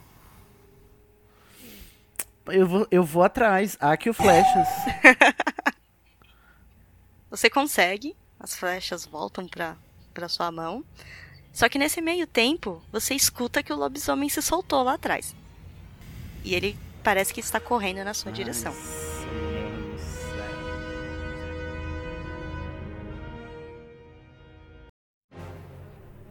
[2.47, 3.77] Eu vou, eu vou atrás.
[3.79, 4.69] Aqui o flechas.
[7.31, 9.47] Você consegue, as flechas voltam
[10.15, 10.83] pra sua mão.
[11.59, 15.35] Só que nesse meio tempo, você escuta que o lobisomem se soltou lá atrás.
[16.45, 18.73] E ele parece que está correndo na sua direção.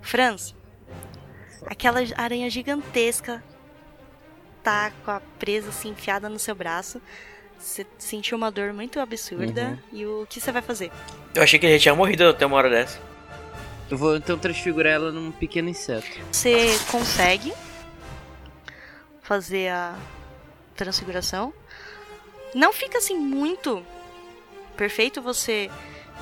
[0.01, 0.55] Franz,
[1.65, 3.43] aquela aranha gigantesca
[4.63, 7.01] tá com a presa assim enfiada no seu braço.
[7.59, 9.77] Você sentiu uma dor muito absurda.
[9.91, 10.89] E o que você vai fazer?
[11.35, 13.16] Eu achei que ele já tinha morrido até uma hora dessa.
[13.89, 16.07] Eu vou então transfigurar ela num pequeno inseto.
[16.31, 17.53] Você consegue
[19.21, 19.95] fazer a
[20.75, 21.53] transfiguração.
[22.53, 23.85] Não fica assim muito
[24.75, 25.69] perfeito, você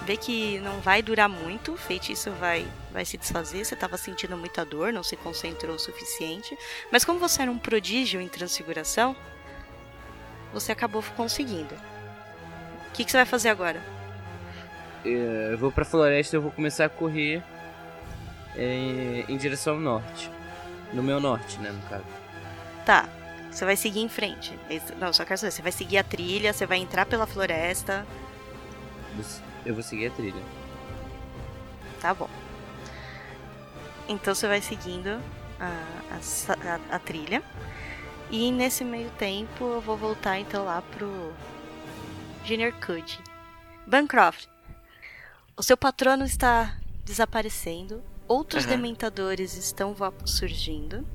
[0.03, 4.37] vê que não vai durar muito, o feitiço vai, vai se desfazer, você estava sentindo
[4.37, 6.57] muita dor, não se concentrou o suficiente.
[6.91, 9.15] Mas como você era um prodígio em transfiguração,
[10.53, 11.75] você acabou conseguindo.
[11.75, 13.81] O que, que você vai fazer agora?
[15.03, 17.43] É, Eu vou pra floresta e eu vou começar a correr
[18.57, 20.29] é, em direção ao norte.
[20.93, 22.03] No meu norte, né, no caso.
[22.85, 23.09] Tá,
[23.51, 24.57] você vai seguir em frente.
[24.99, 28.05] Não, só quero saber, você vai seguir a trilha, você vai entrar pela floresta.
[29.65, 30.41] Eu vou seguir a trilha.
[31.99, 32.29] Tá bom.
[34.07, 35.19] Então você vai seguindo
[35.59, 35.65] a,
[36.11, 37.41] a a- a trilha.
[38.29, 41.33] E nesse meio tempo eu vou voltar então lá pro
[42.43, 43.19] Junior Cud.
[43.87, 44.47] Bancroft,
[45.57, 48.03] o seu patrono está desaparecendo.
[48.27, 48.71] Outros Aham.
[48.71, 51.05] dementadores estão surgindo.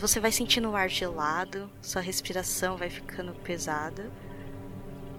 [0.00, 4.10] Você vai sentindo o ar gelado, sua respiração vai ficando pesada.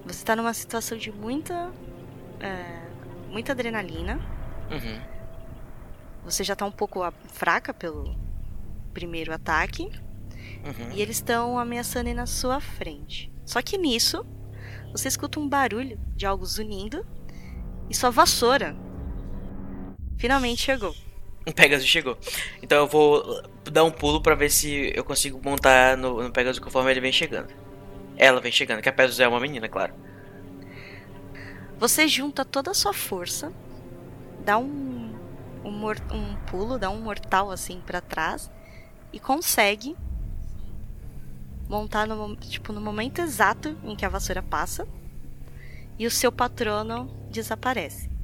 [0.06, 1.72] Você está numa situação de muita
[2.40, 2.90] é,
[3.30, 4.16] muita adrenalina.
[4.72, 5.02] Uhum.
[6.24, 8.16] Você já tá um pouco fraca pelo
[8.94, 9.84] primeiro ataque.
[10.64, 10.92] Uhum.
[10.94, 13.32] E eles estão ameaçando na sua frente.
[13.46, 14.26] Só que nisso,
[14.92, 17.06] você escuta um barulho de algo zunindo.
[17.90, 18.76] E sua vassoura
[20.20, 20.96] finalmente chegou.
[21.48, 22.18] O Pegasus chegou.
[22.62, 26.60] Então eu vou dar um pulo pra ver se eu consigo montar no, no Pegasus
[26.60, 27.52] conforme ele vem chegando.
[28.18, 29.94] Ela vem chegando, que a Pegasus é uma menina, claro.
[31.80, 33.54] Você junta toda a sua força,
[34.44, 35.16] dá um,
[35.64, 38.52] um, um pulo, dá um mortal assim pra trás
[39.14, 39.96] e consegue
[41.70, 44.86] montar no, tipo, no momento exato em que a vassoura passa
[45.98, 48.19] e o seu patrono desaparece.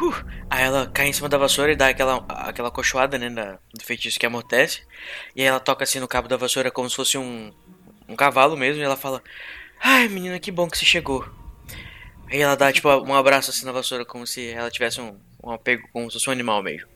[0.00, 3.30] Uh, aí ela cai em cima da vassoura e dá aquela, aquela cochoada, né,
[3.72, 4.82] do feitiço que amortece.
[5.36, 7.52] E aí ela toca assim no cabo da vassoura como se fosse um,
[8.08, 8.82] um cavalo mesmo.
[8.82, 9.22] E ela fala:
[9.80, 11.28] Ai, menina, que bom que você chegou.
[12.28, 15.52] Aí ela dá tipo um abraço assim na vassoura, como se ela tivesse um, um
[15.52, 16.88] apego, como se fosse um animal mesmo.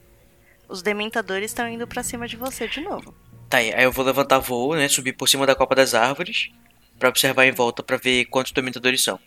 [0.69, 3.15] Os dementadores estão indo pra cima de você de novo.
[3.49, 6.51] Tá aí, aí eu vou levantar voo, né, subir por cima da copa das árvores.
[6.99, 9.21] Pra observar em volta pra ver quantos dementadores são.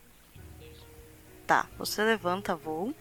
[1.48, 2.94] Tá, você levanta voo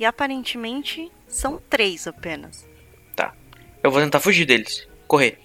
[0.00, 2.66] e aparentemente são três apenas.
[3.14, 3.34] Tá.
[3.82, 4.88] Eu vou tentar fugir deles.
[5.06, 5.38] Correr.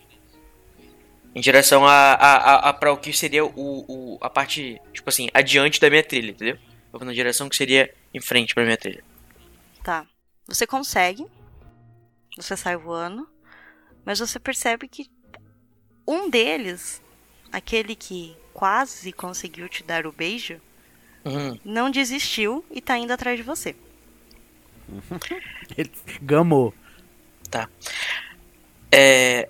[1.36, 5.10] Em direção a, a, a, a pra o que seria o, o, a parte, tipo
[5.10, 6.56] assim, adiante da minha trilha, entendeu?
[6.94, 9.04] Eu vou na direção que seria em frente pra minha trilha.
[9.84, 10.08] Tá.
[10.48, 11.28] Você consegue.
[12.38, 13.28] Você sai voando.
[14.06, 15.12] Mas você percebe que
[16.08, 17.02] um deles,
[17.52, 20.62] aquele que quase conseguiu te dar o beijo,
[21.26, 21.60] Uhum.
[21.66, 23.76] não desistiu e tá indo atrás de você.
[25.78, 26.74] Ele gamou.
[27.50, 27.70] Tá.
[28.92, 29.50] É.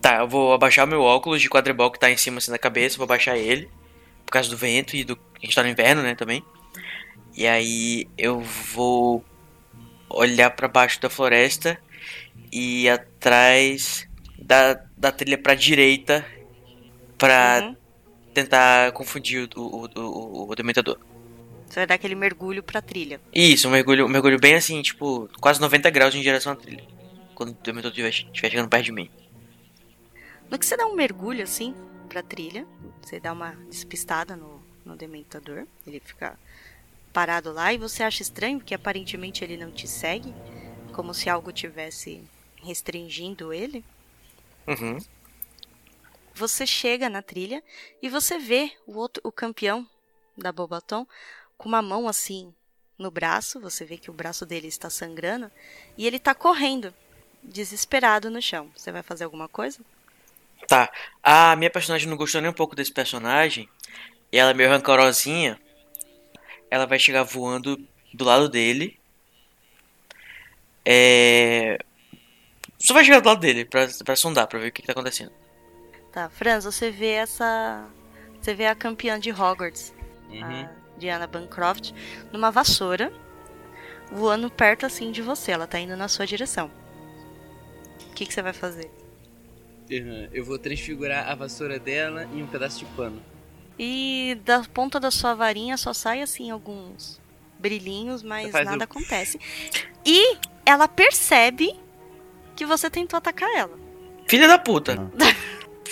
[0.00, 2.58] Tá, eu vou abaixar o meu óculos de quadribol que tá em cima assim da
[2.58, 3.68] cabeça, vou abaixar ele.
[4.24, 5.18] Por causa do vento e do.
[5.36, 6.42] A gente tá no inverno, né, também.
[7.36, 9.24] E aí eu vou
[10.08, 11.78] olhar pra baixo da floresta
[12.52, 16.24] e atrás da, da trilha pra direita
[17.18, 17.76] pra Uhum.
[18.32, 20.98] tentar confundir o, o, o, o Dementador.
[21.70, 23.20] Você vai dar aquele mergulho pra trilha.
[23.32, 26.84] Isso, um mergulho, um mergulho bem assim, tipo, quase 90 graus em direção à trilha.
[27.32, 29.08] Quando o estiver estiver chegando perto de mim.
[30.50, 31.72] No que você dá um mergulho assim
[32.08, 32.66] pra trilha,
[33.00, 36.36] você dá uma despistada no, no dementador, ele fica
[37.12, 40.34] parado lá e você acha estranho porque aparentemente ele não te segue,
[40.92, 42.20] como se algo tivesse
[42.56, 43.84] restringindo ele.
[44.66, 44.98] Uhum.
[46.34, 47.62] Você chega na trilha
[48.02, 49.86] e você vê o outro, o campeão
[50.36, 51.06] da Bobaton
[51.60, 52.54] com uma mão assim
[52.98, 55.50] no braço, você vê que o braço dele está sangrando
[55.94, 56.94] e ele tá correndo,
[57.42, 58.70] desesperado no chão.
[58.74, 59.78] Você vai fazer alguma coisa?
[60.66, 60.90] Tá.
[61.22, 63.68] A minha personagem não gostou nem um pouco desse personagem.
[64.32, 65.60] E ela é meio rancorosinha.
[66.70, 67.78] Ela vai chegar voando
[68.14, 68.98] do lado dele.
[70.82, 71.78] É.
[72.78, 74.92] Só vai chegar do lado dele pra, pra sondar, pra ver o que, que tá
[74.92, 75.32] acontecendo.
[76.10, 77.86] Tá, Franz, você vê essa.
[78.40, 79.92] Você vê a campeã de Hogwarts,
[80.30, 80.42] Uhum.
[80.42, 81.90] a Diana Bancroft,
[82.32, 83.12] numa vassoura,
[84.12, 85.50] voando perto assim de você.
[85.52, 86.70] Ela tá indo na sua direção.
[88.10, 88.90] O que, que você vai fazer?
[89.90, 93.20] Uhum, Eu vou transfigurar a vassoura dela em um pedaço de pano.
[93.78, 97.20] E da ponta da sua varinha só sai assim alguns
[97.58, 99.40] brilhinhos, mas nada um- acontece.
[100.04, 100.36] E
[100.66, 101.74] ela percebe
[102.54, 103.78] que você tentou atacar ela.
[104.28, 105.10] Filha da puta.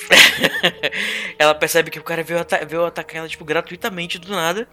[1.38, 4.68] Ela percebe que o cara veio, ata veio atacar ela, tipo, gratuitamente do nada.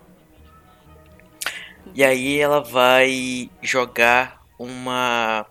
[1.95, 5.45] E aí ela vai jogar uma.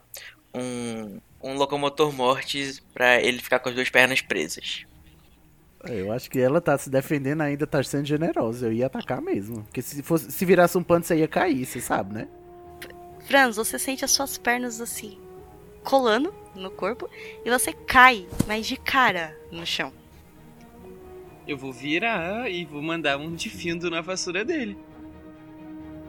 [0.55, 4.85] Um, um locomotor mortis pra ele ficar com as duas pernas presas.
[5.85, 8.67] Eu acho que ela tá se defendendo ainda, tá sendo generosa.
[8.67, 9.63] Eu ia atacar mesmo.
[9.65, 12.29] Porque se, fosse, se virasse um pano, você ia cair, você sabe, né?
[13.27, 15.19] Franz, você sente as suas pernas assim
[15.83, 17.09] colando no corpo
[17.45, 19.93] e você cai, mas de cara no chão.
[21.47, 24.77] Eu vou virar e vou mandar um de findo na vassoura dele.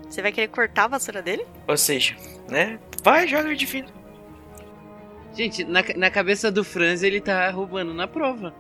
[0.09, 1.45] Você vai querer cortar a vassoura dele?
[1.67, 2.15] Ou seja,
[2.49, 2.79] né?
[3.03, 3.85] Vai, joga de fim.
[5.33, 8.53] Gente, na, na cabeça do Franz ele tá roubando na prova.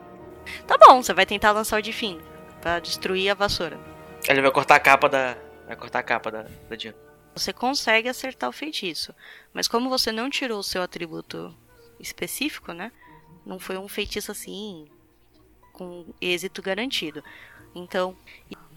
[0.67, 2.19] Tá bom, você vai tentar lançar o de fim
[2.61, 3.79] pra destruir a vassoura.
[4.27, 5.37] Ele vai cortar a capa da.
[5.67, 6.97] Vai cortar a capa da, da Diana.
[7.35, 9.13] Você consegue acertar o feitiço,
[9.53, 11.55] mas como você não tirou o seu atributo
[11.99, 12.91] específico, né?
[13.45, 14.87] Não foi um feitiço assim
[15.73, 17.23] com êxito garantido.
[17.73, 18.15] Então,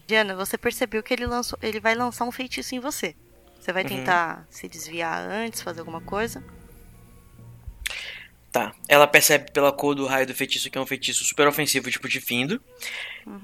[0.09, 3.15] Diana, você percebeu que ele lançou, ele vai lançar um feitiço em você.
[3.59, 3.89] Você vai Uhum.
[3.89, 6.43] tentar se desviar antes, fazer alguma coisa?
[8.51, 8.73] Tá.
[8.87, 12.09] Ela percebe pela cor do raio do feitiço que é um feitiço super ofensivo, tipo
[12.09, 12.59] de findo.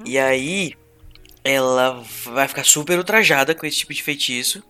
[0.04, 0.74] E aí.
[1.44, 4.64] Ela vai ficar super ultrajada com esse tipo de feitiço.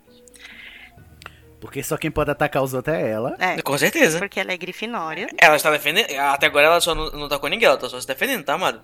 [1.61, 3.33] Porque só quem pode atacar os outros é ela.
[3.39, 4.19] É, Com certeza.
[4.19, 5.29] porque ela é grifinória.
[5.37, 6.11] Ela está defendendo.
[6.19, 8.81] Até agora ela só não, não tacou ninguém, ela tá só se defendendo, tá, amado?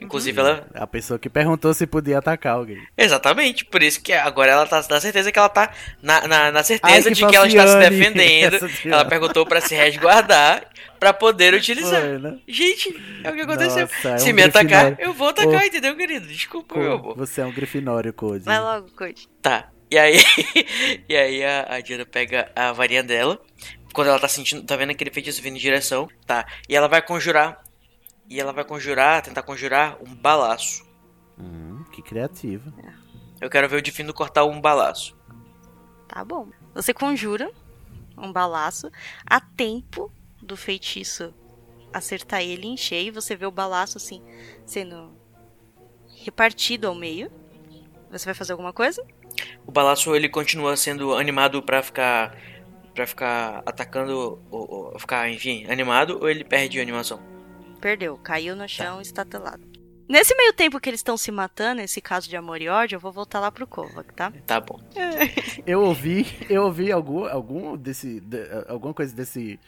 [0.00, 0.66] Inclusive ela.
[0.74, 2.82] A pessoa que perguntou se podia atacar alguém.
[2.96, 6.62] Exatamente, por isso que agora ela tá na certeza que ela tá na, na, na
[6.62, 8.70] certeza Ai, que de que ela está se defendendo.
[8.84, 10.66] Ela perguntou pra se resguardar
[10.98, 12.00] pra poder utilizar.
[12.00, 12.38] Foi, né?
[12.46, 13.82] Gente, é o que aconteceu.
[13.82, 14.96] Nossa, é se um me atacar, grifinório.
[15.00, 15.64] eu vou atacar, Ô.
[15.64, 16.26] entendeu, querido?
[16.26, 17.16] Desculpa, meu amor.
[17.16, 18.44] Você é um grifinório, Code.
[18.44, 19.28] Vai logo, Code.
[19.42, 19.68] Tá.
[19.90, 20.22] E aí,
[21.08, 23.40] e aí a, a Diana pega a varinha dela.
[23.92, 26.46] Quando ela tá sentindo, tá vendo aquele feitiço vindo em direção, tá?
[26.68, 27.60] E ela vai conjurar.
[28.30, 30.88] E ela vai conjurar, tentar conjurar um balaço.
[31.36, 32.72] Hum, que criativa.
[33.40, 35.18] Eu quero ver o Difindo cortar um balaço.
[36.06, 36.48] Tá bom.
[36.72, 37.50] Você conjura
[38.16, 38.88] um balaço
[39.26, 41.34] a tempo do feitiço
[41.92, 43.12] acertar ele em cheio.
[43.12, 44.22] Você vê o balaço assim
[44.64, 45.12] sendo
[46.22, 47.32] repartido ao meio.
[48.12, 49.04] Você vai fazer alguma coisa?
[49.66, 52.36] O balaço ele continua sendo animado pra ficar
[52.94, 57.39] para ficar atacando ou, ou ficar, enfim, animado ou ele perde a animação?
[57.80, 59.62] Perdeu, caiu no chão estatelado.
[60.08, 63.00] Nesse meio tempo que eles estão se matando, esse caso de amor e ódio, eu
[63.00, 64.32] vou voltar lá pro Kovac, tá?
[64.46, 64.80] Tá bom.
[65.64, 69.60] Eu ouvi, eu ouvi algum, algum desse, de- alguma coisa desse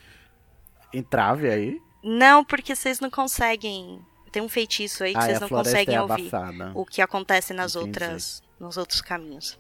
[0.92, 1.80] entrave aí.
[2.02, 4.00] Não, porque vocês não conseguem.
[4.32, 6.72] Tem um feitiço aí que Ah, vocês a não floresta conseguem é ouvir abafada.
[6.74, 7.86] o que acontece nas Entendi.
[7.88, 9.58] outras, nos outros caminhos.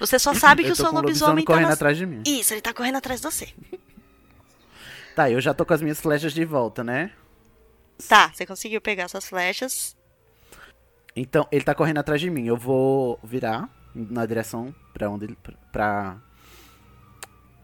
[0.00, 1.74] Você só sabe que eu o seu um lobisomem tá correndo nas...
[1.74, 2.22] atrás de mim.
[2.26, 3.48] Isso, ele tá correndo atrás de você.
[5.14, 7.12] Tá, eu já tô com as minhas flechas de volta, né?
[8.08, 9.96] Tá, você conseguiu pegar suas flechas.
[11.14, 12.46] Então, ele tá correndo atrás de mim.
[12.46, 15.38] Eu vou virar na direção pra onde ele.
[15.70, 16.16] pra.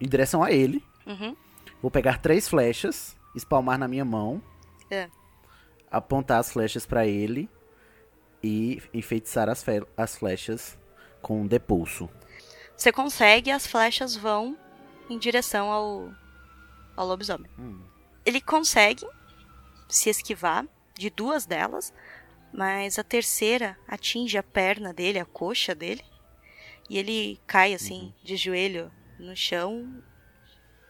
[0.00, 0.84] Em direção a ele.
[1.06, 1.34] Uhum.
[1.80, 4.42] Vou pegar três flechas, espalmar na minha mão.
[4.90, 5.08] É.
[5.90, 7.48] Apontar as flechas pra ele.
[8.42, 10.78] E enfeitiçar as, fe- as flechas
[11.20, 12.08] com um depulso.
[12.76, 14.56] Você consegue, as flechas vão
[15.10, 16.12] em direção ao,
[16.96, 17.50] ao lobisomem.
[17.58, 17.80] Hum.
[18.24, 19.04] Ele consegue
[19.88, 21.92] se esquivar de duas delas,
[22.52, 26.04] mas a terceira atinge a perna dele, a coxa dele,
[26.88, 30.02] e ele cai assim, de joelho no chão,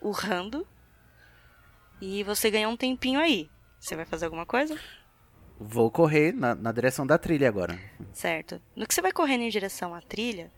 [0.00, 0.66] urrando.
[2.00, 3.50] E você ganhou um tempinho aí.
[3.80, 4.78] Você vai fazer alguma coisa?
[5.58, 7.78] Vou correr na, na direção da trilha agora.
[8.12, 8.61] Certo.
[8.76, 10.52] No que você vai correndo em direção à trilha,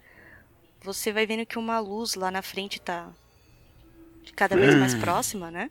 [0.82, 3.10] você vai vendo que uma luz lá na frente tá
[4.36, 5.70] cada vez mais próxima, né?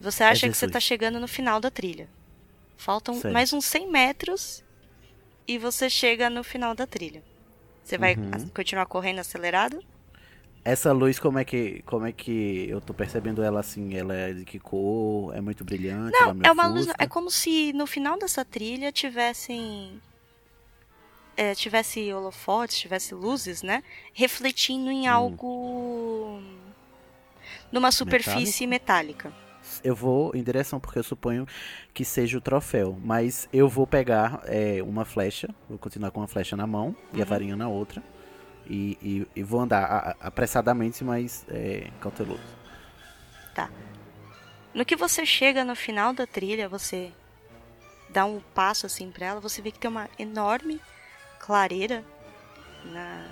[0.00, 0.72] Você acha que você Jesus.
[0.72, 2.08] tá chegando no final da trilha.
[2.76, 3.30] Faltam Sei.
[3.30, 4.64] mais uns 100 metros
[5.46, 7.22] e você chega no final da trilha.
[7.84, 8.48] Você vai Uhum.
[8.54, 9.82] continuar correndo acelerado?
[10.64, 13.94] Essa luz, como é que como é que eu tô percebendo ela assim?
[13.94, 15.34] Ela é de que cor?
[15.34, 16.16] É muito brilhante?
[16.34, 16.86] me é uma luz.
[16.98, 20.00] É como se no final dessa trilha tivessem.
[21.36, 23.82] É, tivesse holofotes, tivesse luzes, né?
[24.12, 25.12] Refletindo em Hum.
[25.12, 26.42] algo.
[27.72, 29.32] numa superfície metálica.
[29.84, 31.46] Eu vou em direção, porque eu suponho
[31.94, 32.98] que seja o troféu.
[33.04, 37.18] Mas eu vou pegar é, uma flecha, vou continuar com uma flecha na mão e
[37.20, 37.28] a Uhum.
[37.28, 38.02] varinha na outra.
[38.66, 42.60] E, e, e vou andar a- a- apressadamente, mas é, cauteloso.
[44.72, 47.10] No que você chega no final da trilha, você
[48.08, 50.80] dá um passo assim pra ela, você vê que tem uma enorme
[51.40, 52.04] clareira
[52.84, 53.26] na,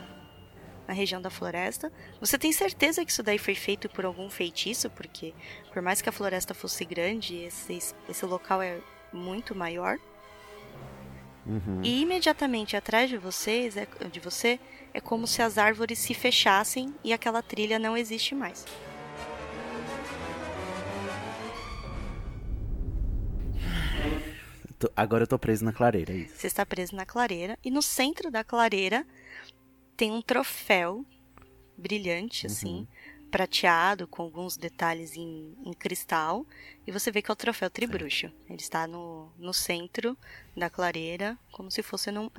[0.88, 1.92] na região da floresta.
[2.18, 5.34] Você tem certeza que isso daí foi feito por algum feitiço, porque
[5.70, 7.78] por mais que a floresta fosse grande, esse,
[8.08, 8.78] esse local é
[9.12, 9.98] muito maior.
[11.46, 11.82] Uhum.
[11.82, 14.58] E imediatamente atrás de vocês, é- de você,
[14.94, 18.64] é como se as árvores se fechassem e aquela trilha não existe mais.
[24.94, 26.34] Agora eu tô preso na clareira, é isso.
[26.36, 29.04] Você está preso na clareira e no centro da clareira
[29.98, 31.04] tem um troféu
[31.76, 32.86] brilhante, assim,
[33.32, 36.46] prateado, com alguns detalhes em, em cristal.
[36.86, 38.32] E você vê que é o troféu Tribruxo.
[38.48, 40.16] Ele está no, no centro
[40.56, 42.30] da clareira, como se fosse num-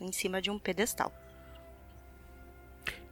[0.00, 1.12] em cima de um pedestal.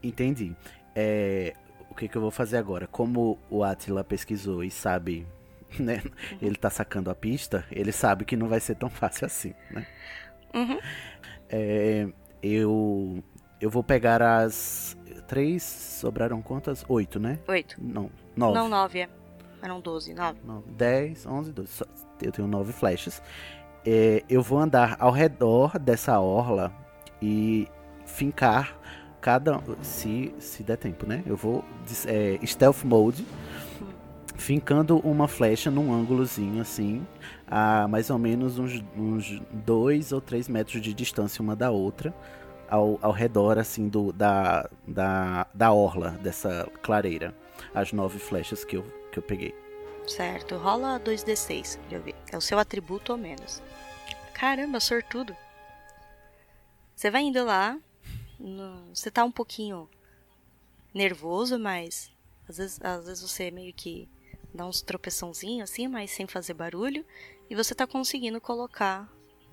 [0.00, 0.54] Entendi.
[0.94, 1.54] É,
[1.90, 2.86] o que, que eu vou fazer agora?
[2.86, 5.26] Como o Attila pesquisou e sabe,
[5.76, 6.02] né?
[6.40, 9.84] Ele tá sacando a pista, ele sabe que não vai ser tão fácil assim, né?
[10.54, 10.78] Uhum.
[11.48, 12.08] É,
[12.42, 13.22] eu,
[13.60, 14.96] eu vou pegar as
[15.26, 16.84] três, sobraram quantas?
[16.88, 17.38] Oito, né?
[17.48, 17.76] Oito.
[17.78, 18.54] Não, nove.
[18.58, 19.08] Não, nove, é.
[19.60, 20.38] Eram doze, nove.
[20.76, 21.70] 10, 11, 12.
[21.72, 21.84] Só-
[22.22, 23.20] Eu tenho nove flechas.
[23.84, 26.72] É, eu vou andar ao redor dessa orla
[27.20, 27.66] e
[28.06, 28.76] fincar
[29.20, 29.60] cada.
[29.82, 31.22] Se, se der tempo, né?
[31.26, 31.64] Eu vou.
[32.06, 33.26] É, stealth mode.
[34.36, 37.04] Fincando uma flecha num ângulozinho assim,
[37.44, 42.14] a mais ou menos uns, uns dois ou três metros de distância uma da outra,
[42.68, 47.34] ao, ao redor assim do, da, da, da orla dessa clareira.
[47.74, 49.54] As nove flechas que eu, que eu peguei.
[50.06, 52.14] Certo, rola 2d6 pra eu ver.
[52.32, 53.62] É o seu atributo ou menos.
[54.32, 55.36] Caramba, sortudo.
[56.94, 57.78] Você vai indo lá.
[58.94, 59.88] Você tá um pouquinho
[60.94, 62.10] nervoso, mas
[62.48, 64.08] às vezes, às vezes você meio que
[64.54, 67.04] dá uns tropeçãozinhos assim, mas sem fazer barulho.
[67.50, 69.12] E você tá conseguindo colocar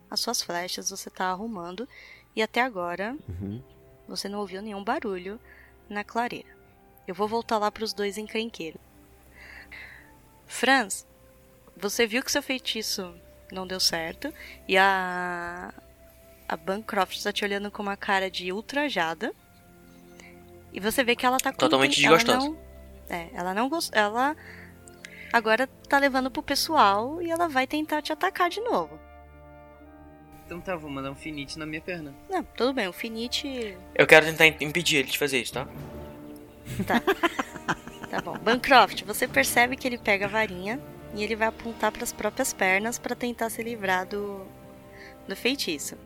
[0.09, 1.87] as suas flechas, você tá arrumando.
[2.35, 3.61] E até agora Uhum.
[4.07, 5.39] você não ouviu nenhum barulho
[5.89, 6.49] na clareira.
[7.07, 8.81] Eu vou voltar lá pros dois encrenqueiros.
[10.47, 11.05] Franz,
[11.75, 13.13] você viu que seu feitiço
[13.51, 14.33] não deu certo
[14.67, 15.73] e a
[16.47, 19.33] a Bancroft está te olhando com uma cara de ultrajada.
[20.71, 22.47] E você vê que ela tá com Totalmente ela desgostosa.
[22.49, 22.57] não-
[23.09, 24.35] É, ela não gostou, ela
[25.33, 28.99] agora tá levando pro pessoal e ela vai tentar te atacar de novo.
[30.45, 32.13] Então tá, vou mandar um finite na minha perna.
[32.29, 35.67] Não, tudo bem, o Finite Eu quero tentar im- impedir ele de fazer isso, tá?
[38.09, 38.37] Tá bom.
[38.37, 40.79] Bancroft, você percebe que ele pega a varinha
[41.15, 44.45] e ele vai apontar para as próprias pernas para tentar se livrar do,
[45.27, 45.97] do feitiço.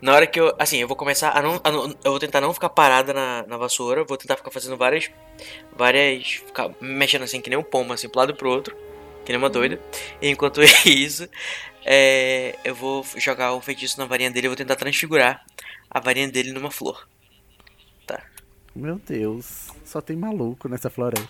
[0.00, 0.54] Na hora que eu.
[0.56, 1.60] Assim, eu vou começar a não.
[1.64, 4.04] a não- eu vou tentar não ficar parada na, na vassoura.
[4.04, 5.10] Vou tentar ficar fazendo várias.
[5.76, 6.34] Várias.
[6.34, 8.76] Ficar mexendo assim, que nem um pombo, assim, pro lado e pro outro.
[9.28, 9.78] Que nem uma doida.
[10.22, 11.28] E enquanto isso,
[11.84, 14.46] é, eu vou jogar o feitiço na varinha dele.
[14.46, 15.44] Eu vou tentar transfigurar
[15.90, 17.06] a varinha dele numa flor.
[18.74, 21.28] Meu Deus, só tem maluco nessa floresta.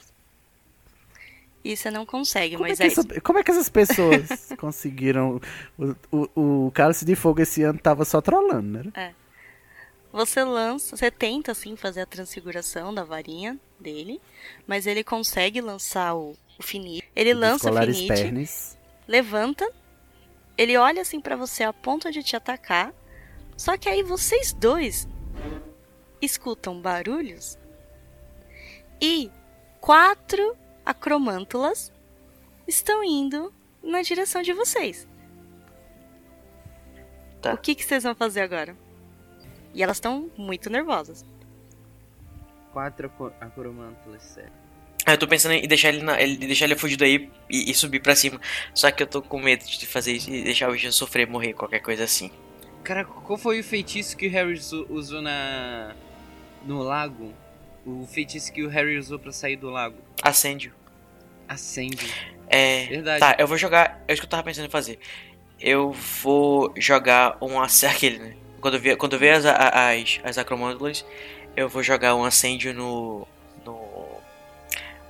[1.64, 3.20] E você não consegue, Como é, mas que é essa- isso.
[3.22, 4.28] como é que essas pessoas
[4.61, 5.40] conseguiram.
[5.76, 5.96] O,
[6.36, 9.14] o, o Cálice de Fogo esse ano tava só trolando, né?
[10.12, 14.20] Você lança, você tenta assim fazer a transfiguração da varinha dele,
[14.68, 17.09] mas ele consegue lançar o, o finite.
[17.15, 18.79] Ele lança o finite, espernes.
[19.07, 19.71] levanta,
[20.57, 22.93] ele olha assim pra você a ponto de te atacar.
[23.57, 25.09] Só que aí vocês dois
[26.21, 27.59] escutam barulhos
[29.01, 29.31] e
[29.81, 31.93] quatro acromântulas
[32.67, 33.53] estão indo
[33.83, 35.09] na direção de vocês.
[37.41, 37.55] Tá.
[37.55, 38.77] O que, que vocês vão fazer agora?
[39.73, 41.25] E elas estão muito nervosas.
[42.73, 44.58] Quatro acromântulas, sério.
[45.13, 48.01] Eu tô pensando em deixar ele, na, ele deixar ele fugido aí e, e subir
[48.01, 48.41] pra cima.
[48.75, 51.53] Só que eu tô com medo de fazer isso e deixar o Jean sofrer, morrer,
[51.53, 52.31] qualquer coisa assim.
[52.83, 55.95] Cara, qual foi o feitiço que o Harry usou na.
[56.65, 57.35] no lago?
[57.85, 59.97] O feitiço que o Harry usou pra sair do lago?
[60.23, 60.73] Acende.
[61.49, 62.13] Acende.
[62.49, 62.87] É.
[62.87, 63.21] Verdade.
[63.21, 64.03] Tá, eu vou jogar.
[64.07, 64.99] É isso que eu tava pensando em fazer.
[65.61, 65.93] Eu
[66.23, 67.93] vou jogar um acende.
[67.97, 68.37] Aquele, né?
[68.61, 71.05] Quando eu ver, quando eu ver as, as, as acromântulas,
[71.57, 73.21] eu vou jogar um acêndio no.
[73.21, 73.29] no.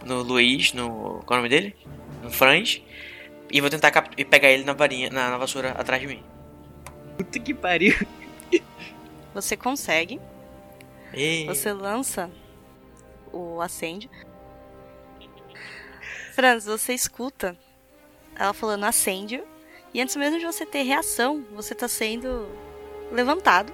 [0.04, 1.22] No Luiz, no.
[1.26, 1.76] Qual é o nome dele?
[2.22, 2.82] No Franz.
[3.50, 6.22] E vou tentar cap- e pegar ele na varinha, na, na vassoura atrás de mim.
[7.16, 7.94] Puta que pariu.
[9.34, 10.20] Você consegue,
[11.14, 11.44] E...
[11.46, 12.30] você lança
[13.32, 14.10] o acende.
[16.34, 17.56] Franz, você escuta
[18.34, 19.42] ela falando acende.
[19.92, 22.48] E antes mesmo de você ter reação, você tá sendo
[23.12, 23.72] levantado.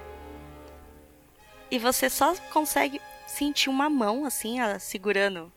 [1.70, 5.52] e você só consegue sentir uma mão assim, segurando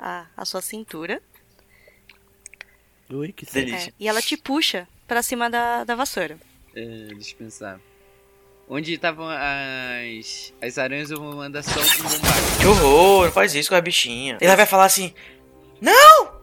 [0.00, 1.22] a, a sua cintura.
[3.10, 3.90] Ui, que Delícia.
[3.90, 6.38] É, e ela te puxa pra cima da, da vassoura.
[6.74, 6.84] É,
[7.14, 7.80] deixa eu pensar.
[8.68, 12.58] Onde estavam as, as aranhas, eu vou mandar só um bombarde.
[12.60, 14.36] Que horror, não faz isso com a bichinha.
[14.40, 15.14] Ela vai falar assim:
[15.80, 16.38] Não!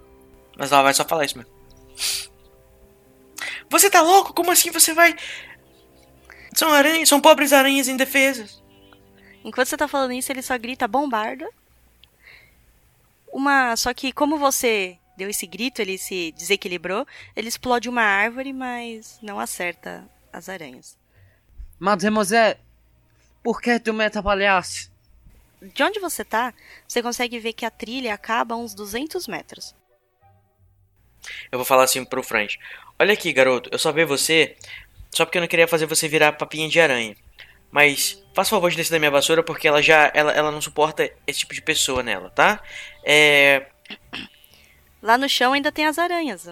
[0.57, 1.53] Mas ela vai só falar isso mesmo.
[3.69, 4.33] Você tá louco?
[4.33, 5.15] Como assim você vai.
[6.55, 8.63] São aranhas, são pobres aranhas indefesas.
[9.43, 11.47] Enquanto você tá falando isso, ele só grita bombarda.
[13.35, 13.75] Uma.
[13.75, 17.05] Só que como você deu esse grito, ele se desequilibrou,
[17.35, 20.97] ele explode uma árvore, mas não acerta as aranhas.
[21.77, 22.57] Mademoiselle,
[23.43, 24.89] por que tu me atrapalhaste?
[25.61, 26.53] De onde você tá,
[26.87, 29.75] você consegue ver que a trilha acaba a uns 200 metros.
[31.51, 32.57] Eu vou falar assim pro Frank:
[32.97, 34.55] Olha aqui, garoto, eu só vi você
[35.13, 37.17] só porque eu não queria fazer você virar papinha de aranha.
[37.75, 40.09] Mas faça o favor de descer da minha vassoura porque ela já.
[40.13, 42.63] Ela, ela não suporta esse tipo de pessoa nela, tá?
[43.05, 43.67] É.
[45.01, 46.47] Lá no chão ainda tem as aranhas.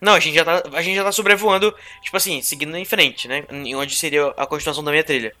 [0.00, 3.26] Não, a gente já tá, a gente já tá sobrevoando, tipo assim, seguindo em frente,
[3.28, 3.44] né?
[3.50, 5.34] Em onde seria a continuação da minha trilha.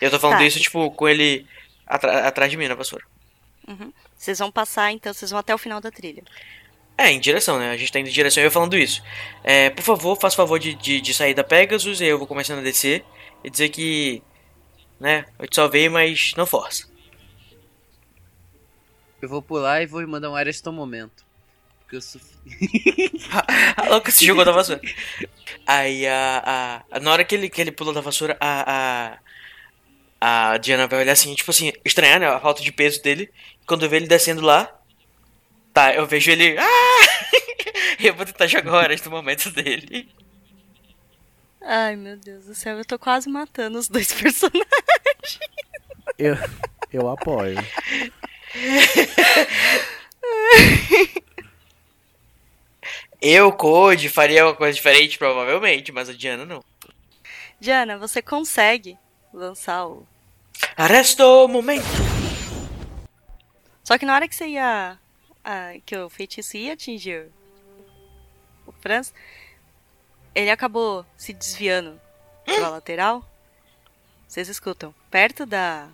[0.00, 0.44] Eu tô falando Tá.
[0.44, 1.46] isso, tipo, com ele
[1.86, 3.04] atra- atrás de mim na vassoura.
[4.16, 6.22] Vocês vão passar, então vocês vão até o final da trilha.
[6.98, 7.70] É, em direção, né?
[7.70, 8.42] A gente tá indo em direção.
[8.42, 9.02] Eu falando isso.
[9.44, 12.26] É, por favor, faça o favor de, de, de sair da Pegasus e eu vou
[12.26, 13.04] começando a descer
[13.44, 14.22] e dizer que.
[14.98, 15.24] Né?
[15.38, 16.89] Eu te salvei, mas não força.
[19.20, 21.24] Eu vou pular e vou mandar um Areston momento.
[21.80, 22.20] Porque eu sou.
[23.76, 24.80] A louca se jogou da vassoura.
[25.66, 26.42] Aí a,
[26.90, 29.18] a, a- Na hora que ele, que ele pulou da vassoura, a, a.
[30.22, 32.28] A Diana vai olhar assim, tipo assim, estranhar, né?
[32.28, 33.30] A falta de peso dele.
[33.66, 34.70] Quando eu ver ele descendo lá.
[35.72, 36.56] Tá, eu vejo ele.
[36.58, 37.08] Ah!
[37.98, 40.08] eu vou tentar jogar horas no momento dele.
[41.62, 44.68] Ai, meu Deus do céu, eu tô quase matando os dois personagens.
[46.18, 46.36] Eu,
[46.92, 47.56] eu apoio.
[53.22, 56.64] Eu, Code, faria uma coisa diferente, provavelmente, mas a Diana não.
[57.60, 58.96] Diana, você consegue
[59.32, 60.06] lançar o.
[60.74, 61.84] Arresto momento!
[63.84, 64.98] Só que na hora que você ia.
[65.44, 67.26] ah, que o feitiço ia atingir
[68.66, 69.12] o Franz,
[70.34, 72.00] ele acabou se desviando
[72.44, 73.22] pra lateral.
[74.26, 74.94] Vocês escutam.
[75.10, 75.88] Perto da,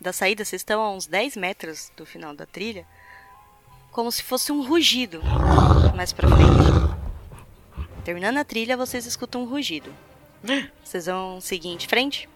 [0.00, 2.86] da saída, vocês estão a uns 10 metros do final da trilha.
[3.90, 5.20] Como se fosse um rugido
[5.96, 6.98] mais pra frente.
[8.04, 9.92] Terminando a trilha, vocês escutam um rugido.
[10.84, 12.28] Vocês vão seguir em frente?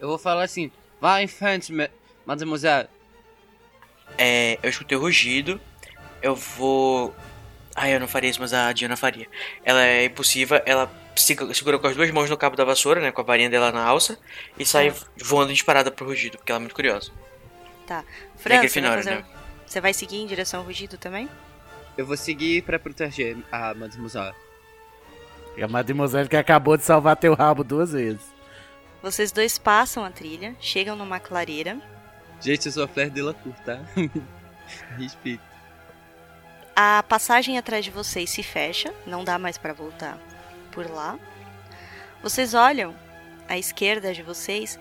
[0.00, 1.72] Eu vou falar assim: vá em frente,
[2.24, 2.88] mademoiselle.
[4.16, 5.60] É, eu escutei o rugido.
[6.20, 7.14] Eu vou.
[7.74, 9.26] Ai, eu não faria isso, mas a Diana faria.
[9.64, 13.10] Ela é impulsiva, ela seg- segura com as duas mãos no cabo da vassoura, né?
[13.10, 14.18] Com a varinha dela na alça.
[14.58, 14.92] E sai
[15.22, 17.10] voando disparada pro rugido, porque ela é muito curiosa.
[17.86, 18.04] Tá.
[18.36, 19.24] Franz, você fazer- né?
[19.66, 21.28] você vai seguir em direção ao rugido também?
[21.96, 24.34] Eu vou seguir pra proteger a mademoiselle.
[25.56, 28.22] E a Mademoiselle que acabou de salvar teu rabo duas vezes.
[29.02, 31.76] Vocês dois passam a trilha, chegam numa clareira.
[32.40, 33.78] Gente, eu sou a Fleur de la Cour, tá?
[34.98, 35.42] Respeito.
[36.84, 40.18] A passagem atrás de vocês se fecha, não dá mais pra voltar
[40.72, 41.16] por lá.
[42.20, 42.92] Vocês olham
[43.48, 44.80] à esquerda de vocês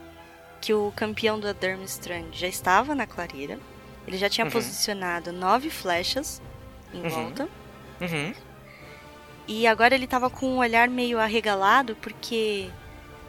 [0.60, 3.60] que o campeão do Durmstrang já estava na clareira.
[4.08, 4.52] Ele já tinha Uhum.
[4.52, 6.42] posicionado nove flechas
[6.92, 7.10] em Uhum.
[7.10, 7.48] volta.
[8.02, 8.34] Uhum.
[9.48, 12.72] E agora ele tava com um olhar meio arregalado porque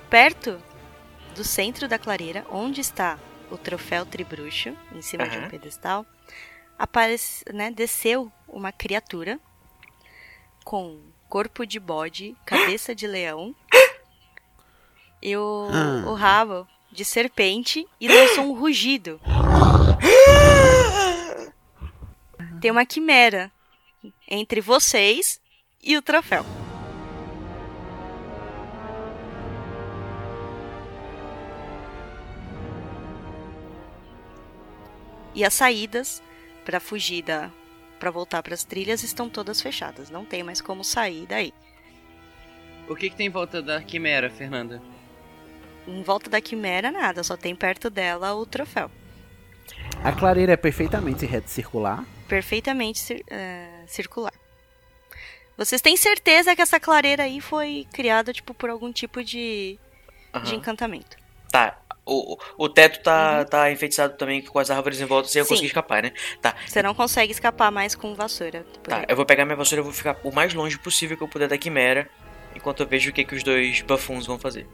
[0.09, 0.59] perto
[1.35, 3.19] do centro da clareira, onde está
[3.51, 5.51] o troféu tribruxo, em cima de um Aham.
[5.51, 6.07] pedestal,
[6.79, 9.39] aparece, né, desceu uma criatura
[10.65, 13.55] com corpo de bode, cabeça de leão
[15.23, 16.11] e o, Ah.
[16.11, 19.21] o rabo de serpente e lançou um rugido.
[22.61, 23.51] Tem uma quimera
[24.29, 25.41] entre vocês
[25.83, 26.45] e o troféu.
[35.35, 36.23] E as saídas
[36.65, 37.51] para fugir da
[37.99, 41.55] para voltar para as trilhas estão todas fechadas, não tem mais como sair daí.
[42.89, 44.83] O que, que tem em volta da quimera, Fernanda?
[45.87, 48.91] Em volta da quimera nada, só tem perto dela o troféu.
[50.03, 52.05] A clareira é perfeitamente reta circular.
[52.27, 54.33] Perfeitamente cir- eh, circular.
[55.57, 59.79] Vocês têm certeza que essa clareira aí foi criada tipo por algum tipo de, de
[60.35, 60.55] Aham.
[60.55, 61.17] encantamento?
[61.53, 61.79] Tá.
[62.05, 65.49] O, o- teto tá, tá enfeitizado também com as árvores em volta sem eu Uhum.
[65.51, 66.13] Conseguir escapar, né?
[66.41, 66.55] Tá.
[66.67, 68.67] Você não consegue escapar mais com vassoura.
[68.83, 69.05] Tá, aí.
[69.09, 71.49] eu vou pegar minha vassoura e vou ficar o mais longe possível que eu puder
[71.49, 72.09] da quimera.
[72.57, 74.67] Enquanto eu vejo o que, que os dois buffoons vão fazer.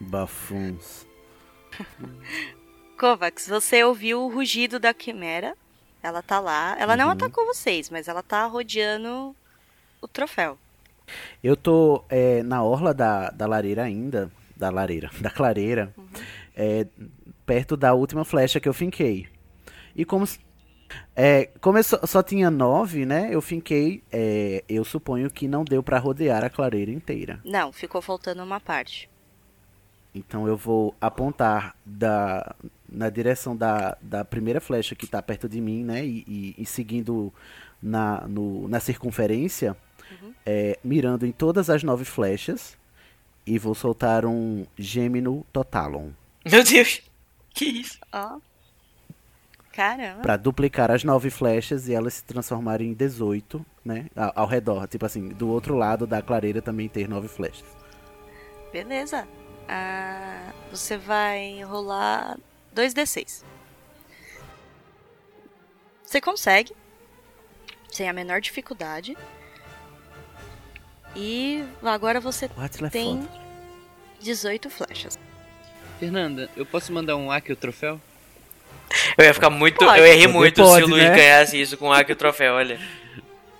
[0.00, 1.06] Buffoons.
[2.98, 5.54] Kovacs, você ouviu o rugido da quimera.
[6.02, 6.76] Ela tá lá.
[6.78, 7.12] Ela não Uhum.
[7.12, 9.34] atacou vocês, mas ela tá rodeando
[10.00, 10.58] o troféu.
[11.42, 14.30] Eu tô é, na orla da, da lareira ainda.
[14.56, 15.10] Da lareira.
[15.20, 15.92] Da clareira.
[16.62, 16.86] É,
[17.46, 19.26] perto da última flecha que eu finquei.
[19.96, 20.26] E como.
[21.14, 23.28] É, como eu só, só tinha nove, né?
[23.32, 24.02] Eu finquei.
[24.12, 27.40] é, eu suponho que não deu pra rodear a clareira inteira.
[27.44, 29.08] Não, ficou faltando uma parte.
[30.14, 32.54] Então eu vou apontar da,
[32.88, 36.04] na direção da, da primeira flecha que tá perto de mim, né?
[36.04, 37.32] E, e- e seguindo
[37.80, 39.76] na, no- na circunferência,
[40.44, 42.76] é, mirando em todas as nove flechas.
[43.46, 46.10] E vou soltar um Gemino Totalon.
[46.44, 47.02] Meu Deus.
[47.52, 47.98] Que isso?
[48.12, 48.38] Ó.
[49.72, 50.22] Caramba.
[50.22, 54.06] Pra duplicar as nove flechas e elas se transformarem em 18, né?
[54.16, 54.86] Ao, ao redor.
[54.88, 57.64] Tipo assim, do outro lado da clareira também ter nove flechas.
[58.72, 59.26] Beleza.
[59.68, 62.36] Ah, você vai rolar
[62.74, 63.44] 2d6.
[66.04, 66.74] Você consegue.
[67.90, 69.16] Sem a menor dificuldade.
[71.14, 73.40] E agora você Atila é tem foda.
[74.20, 75.18] 18 flechas.
[76.00, 78.00] Fernanda, eu posso mandar um Aki o troféu?
[79.18, 79.76] Eu ia ficar muito.
[79.76, 79.98] Pode.
[80.00, 81.14] Eu ia rir muito pode, se o Luiz né?
[81.14, 82.80] ganhasse isso com o Aki e o troféu, olha.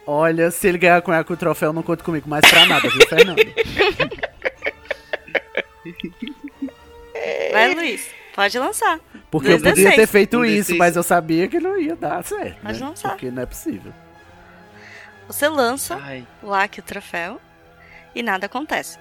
[0.06, 3.40] Olha, se ele ganhar com o troféu, não conta comigo mais pra nada, viu, Fernando?
[7.52, 8.08] Vai, Luiz.
[8.34, 8.98] Pode lançar.
[9.30, 9.68] Porque eu 2d6.
[9.68, 10.78] podia ter feito Um isso, D6.
[10.78, 12.58] mas eu sabia que não ia dar certo.
[12.62, 12.86] Pode né?
[12.86, 13.10] lançar.
[13.10, 13.92] Porque não é possível.
[15.26, 17.38] Você lança Ai, o Aki o troféu
[18.14, 18.98] e nada acontece.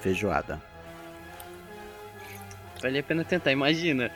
[0.00, 0.60] Feijoada.
[2.82, 4.10] Vale a pena tentar, imagina.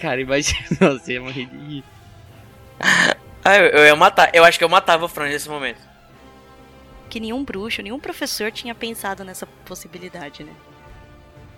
[0.00, 1.84] Cara, imagina, nossa, eu ia morrer de rir.
[3.44, 4.30] Ah, eu, eu ia matar.
[4.32, 5.80] Eu acho que eu matava o Fran nesse momento.
[7.10, 10.54] Que nenhum bruxo, nenhum professor tinha pensado nessa possibilidade, né?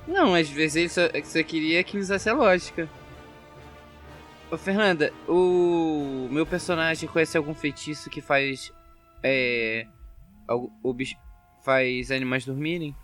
[0.09, 2.89] Não, às vezes ele só, só queria que usasse a lógica.
[4.51, 8.73] Ô, Fernanda, o meu personagem conhece algum feitiço que faz.
[9.23, 9.87] É.
[10.49, 11.17] algo- O bicho.
[11.63, 12.97] faz animais dormirem?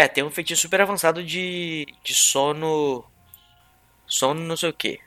[0.00, 1.86] É, tem um feitiço super avançado de.
[2.02, 3.04] de sono.
[4.06, 4.98] Sono não sei o que.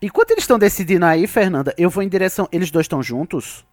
[0.00, 2.48] Enquanto eles estão decidindo aí, Fernanda, eu vou em direção.
[2.52, 3.66] Eles dois estão juntos?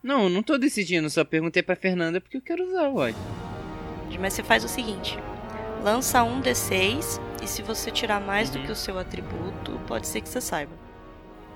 [0.00, 3.18] Não, eu não tô decidindo, só perguntei pra Fernanda porque eu quero usar o ódio.
[4.20, 5.18] Mas você faz o seguinte:
[5.82, 8.66] lança um D6 e se você tirar mais do Uhum.
[8.66, 10.81] que o seu atributo, pode ser que você saiba.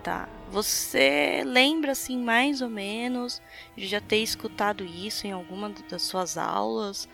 [0.07, 0.29] Tá.
[0.53, 3.43] Você lembra assim mais ou menos
[3.77, 7.09] de já ter escutado isso em alguma das suas aulas,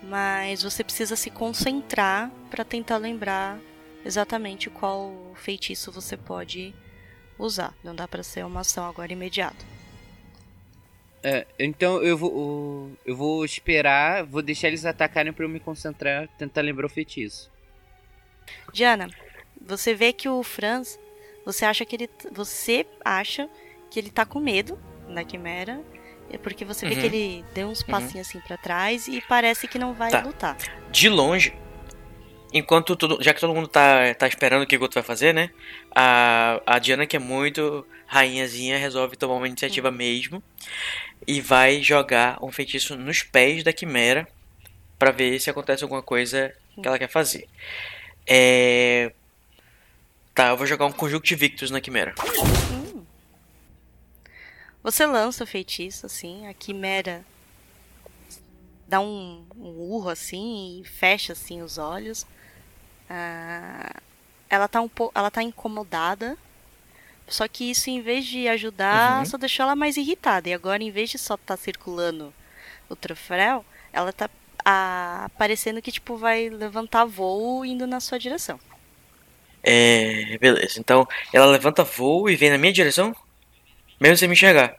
[0.00, 3.58] mas você precisa se concentrar para tentar lembrar
[4.04, 6.72] exatamente qual feitiço você pode
[7.36, 7.74] usar.
[7.82, 9.66] Não dá para ser uma ação agora imediata.
[11.24, 12.92] É, então eu vou.
[13.04, 17.50] Eu vou esperar, vou deixar eles atacarem pra eu me concentrar, tentar lembrar o feitiço.
[18.72, 19.10] Diana,
[19.60, 20.96] você vê que o Franz,
[21.46, 23.48] você acha que ele, você acha
[23.90, 24.78] que ele tá com medo
[25.08, 25.80] da quimera,
[26.28, 27.00] é porque você vê Uhum.
[27.00, 30.20] que ele deu uns passinhos assim pra trás e parece que não vai Tá.
[30.22, 30.56] lutar.
[30.90, 31.54] De longe,
[32.52, 33.22] enquanto todo.
[33.22, 35.50] Já que todo mundo tá, tá esperando o que o Guto vai fazer, né?
[35.94, 40.42] A, a Diana, que é muito rainhazinha, resolve tomar uma iniciativa mesmo.
[41.26, 44.26] E vai jogar um feitiço nos pés da Quimera.
[44.98, 47.46] Pra ver se acontece alguma coisa que ela quer fazer.
[48.26, 49.12] É.
[50.36, 52.14] Tá, eu vou jogar um Conjunctivictus na Quimera.
[54.82, 57.24] Você lança o feitiço assim, a quimera
[58.86, 62.26] dá um, um urro assim e fecha assim os olhos.
[63.08, 63.96] Ah,
[64.50, 66.36] ela tá um pouco, ela tá incomodada.
[67.26, 69.24] Só que isso em vez de ajudar, Uhum.
[69.24, 70.50] só deixou ela mais irritada.
[70.50, 72.30] E agora em vez de só estar circulando
[72.90, 74.28] o troféu, ela tá
[74.62, 78.60] ah, parecendo que tipo vai levantar voo indo na sua direção.
[79.68, 80.38] É.
[80.38, 83.14] Beleza, então ela levanta voo e vem na minha direção?
[84.00, 84.76] Mesmo sem me enxergar.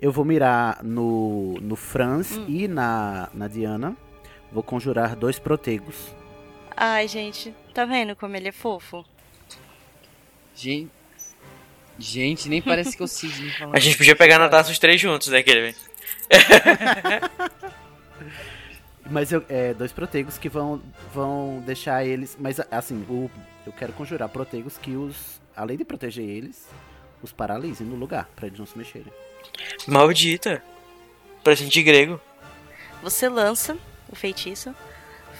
[0.00, 2.46] Eu vou mirar no, no Franz Hum.
[2.48, 3.96] e na, na Diana.
[4.50, 5.94] Vou conjurar dois protegos.
[6.76, 9.04] Ai, gente, tá vendo como ele é fofo?
[10.56, 10.90] Gente.
[11.98, 13.06] Gente, nem parece que eu
[13.58, 13.76] falando.
[13.76, 15.76] A gente podia pegar na taça os três juntos, né, aquele?
[19.10, 20.80] Mas eu, é, dois protegos que vão,
[21.12, 22.36] vão deixar eles.
[22.38, 23.28] Mas assim, o,
[23.66, 25.40] eu quero conjurar protegos que os.
[25.56, 26.68] Além de proteger eles,
[27.20, 29.12] os paralisem no lugar, pra eles não se mexerem.
[29.86, 30.62] Maldita.
[31.42, 32.20] Presente grego.
[33.02, 33.76] Você lança
[34.08, 34.74] o feitiço.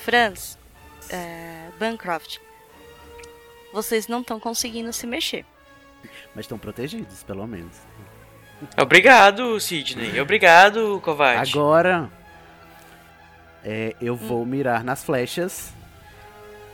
[0.04, 0.58] Franz,
[1.08, 2.38] é, Bancroft,
[3.72, 5.44] vocês não estão conseguindo se mexer.
[6.34, 7.76] Mas estão protegidos, pelo menos.
[8.80, 10.20] Obrigado, Sidney.
[10.20, 11.50] Obrigado, Kovac.
[11.50, 12.10] Agora.
[13.64, 15.72] É, eu vou mirar nas flechas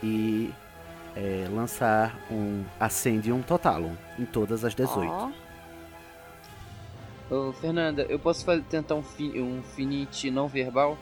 [0.01, 0.51] e
[1.15, 5.11] é, lançar um Ascendium Totalum em todas as 18.
[5.11, 5.31] Ó,
[7.29, 10.97] Ô, Fernanda, eu posso tentar um, fi um finite não verbal?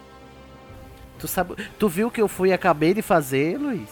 [1.19, 3.89] Tu sabe, tu viu o que eu fui e acabei de fazer, Luiz?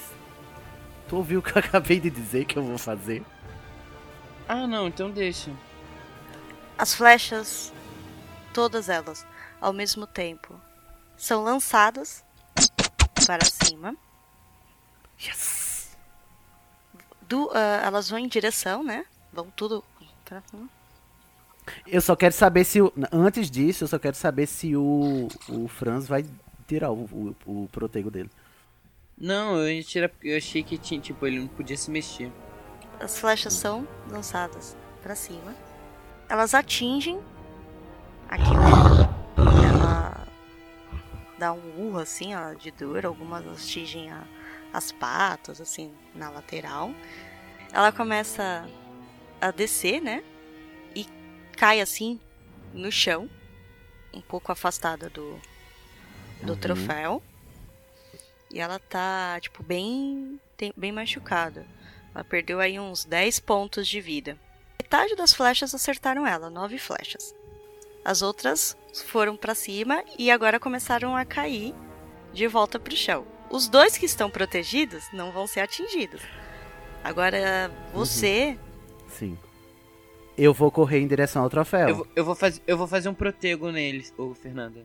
[1.07, 3.23] Tu ouviu o que eu acabei de dizer que eu vou fazer?
[4.47, 5.51] Ah, não, então deixa.
[6.77, 7.71] As flechas,
[8.51, 9.25] todas elas,
[9.61, 10.59] ao mesmo tempo,
[11.23, 12.23] são lançadas
[13.25, 13.95] para cima.
[15.21, 15.95] Yes!
[17.21, 19.05] Do, ah, elas vão em direção, né?
[19.31, 19.83] Vão tudo
[20.25, 20.69] cima.
[21.87, 25.67] Eu só quero saber se o, antes disso, eu só quero saber se o, o
[25.69, 26.25] Franz vai
[26.67, 28.29] tirar o, o, o protego dele.
[29.17, 29.69] Não, eu
[30.09, 32.29] porque eu achei que tinha, tipo, ele não podia se mexer.
[32.99, 35.55] As flechas são lançadas para cima.
[36.27, 37.17] Elas atingem
[38.27, 38.51] aqui
[39.37, 40.22] ela
[41.43, 44.23] dá um urro assim, ó, de dor, algumas atingem a-
[44.71, 46.91] as patas assim na lateral.
[47.73, 48.65] Ela começa
[49.41, 50.23] a descer, né?
[50.95, 51.05] E
[51.57, 52.17] cai assim
[52.73, 53.29] no chão,
[54.13, 55.37] um pouco afastada do
[56.41, 56.59] do Uhum.
[56.59, 57.23] troféu.
[58.49, 60.39] E ela tá tipo bem
[60.77, 61.65] bem machucada.
[62.15, 64.37] Ela perdeu aí uns 10 pontos de vida.
[64.81, 67.35] Metade das flechas acertaram ela, 9 flechas.
[68.03, 68.75] As outras
[69.05, 71.73] foram pra cima e agora começaram a cair
[72.33, 73.25] de volta pro chão.
[73.49, 76.21] Os dois que estão protegidos não vão ser atingidos.
[77.03, 78.57] Agora você,
[79.09, 79.37] Sim.
[80.35, 81.87] Eu vou correr em direção ao troféu.
[81.89, 84.81] Eu, vou- eu, vou fazer, eu vou fazer um protego neles, ô Fernanda.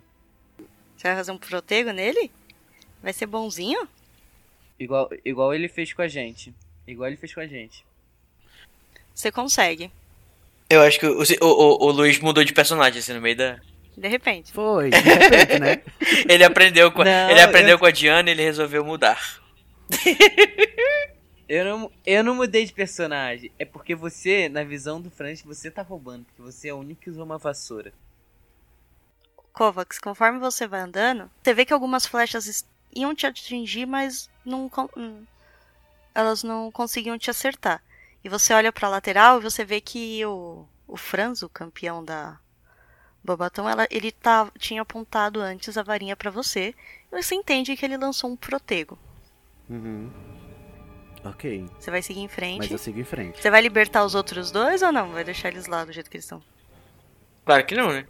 [0.96, 2.30] você vai fazer um protego nele?
[3.02, 3.88] Vai ser bonzinho?
[4.78, 6.54] Igual, igual ele fez com a gente.
[6.86, 7.84] Igual ele fez com a gente.
[9.14, 9.90] Você consegue,
[10.70, 13.58] Eu acho que o, o, o, Luiz mudou de personagem assim no meio da.
[13.96, 14.52] de repente.
[14.52, 15.82] Foi, de repente, né?
[16.28, 19.40] Ele aprendeu com, a- Não, ele aprendeu eu- com a Diana e ele resolveu mudar.
[21.48, 23.50] Eu não, eu não mudei de personagem.
[23.58, 26.26] É porque você, na visão do Franz, você tá roubando.
[26.26, 27.90] Porque você é o único que usou uma vassoura.
[29.54, 34.70] Kovacs, conforme você vai andando, você vê que algumas flechas iam te atingir, mas não
[34.94, 35.24] hum,
[36.14, 37.82] elas não conseguiam te acertar.
[38.24, 42.38] E você olha pra lateral e você vê que o, o Franz, o campeão da
[43.22, 46.74] Bobatão, ela, ele tá, tinha apontado antes a varinha pra você.
[47.12, 48.98] E você entende que ele lançou um protego.
[49.68, 50.10] Uhum.
[51.24, 52.58] Ok, Você vai seguir em frente.
[52.58, 53.42] mas eu sigo em frente.
[53.42, 55.10] Você vai libertar os outros dois ou não?
[55.12, 56.42] Vai deixar eles lá do jeito que eles estão?
[57.44, 58.06] Claro que não, né?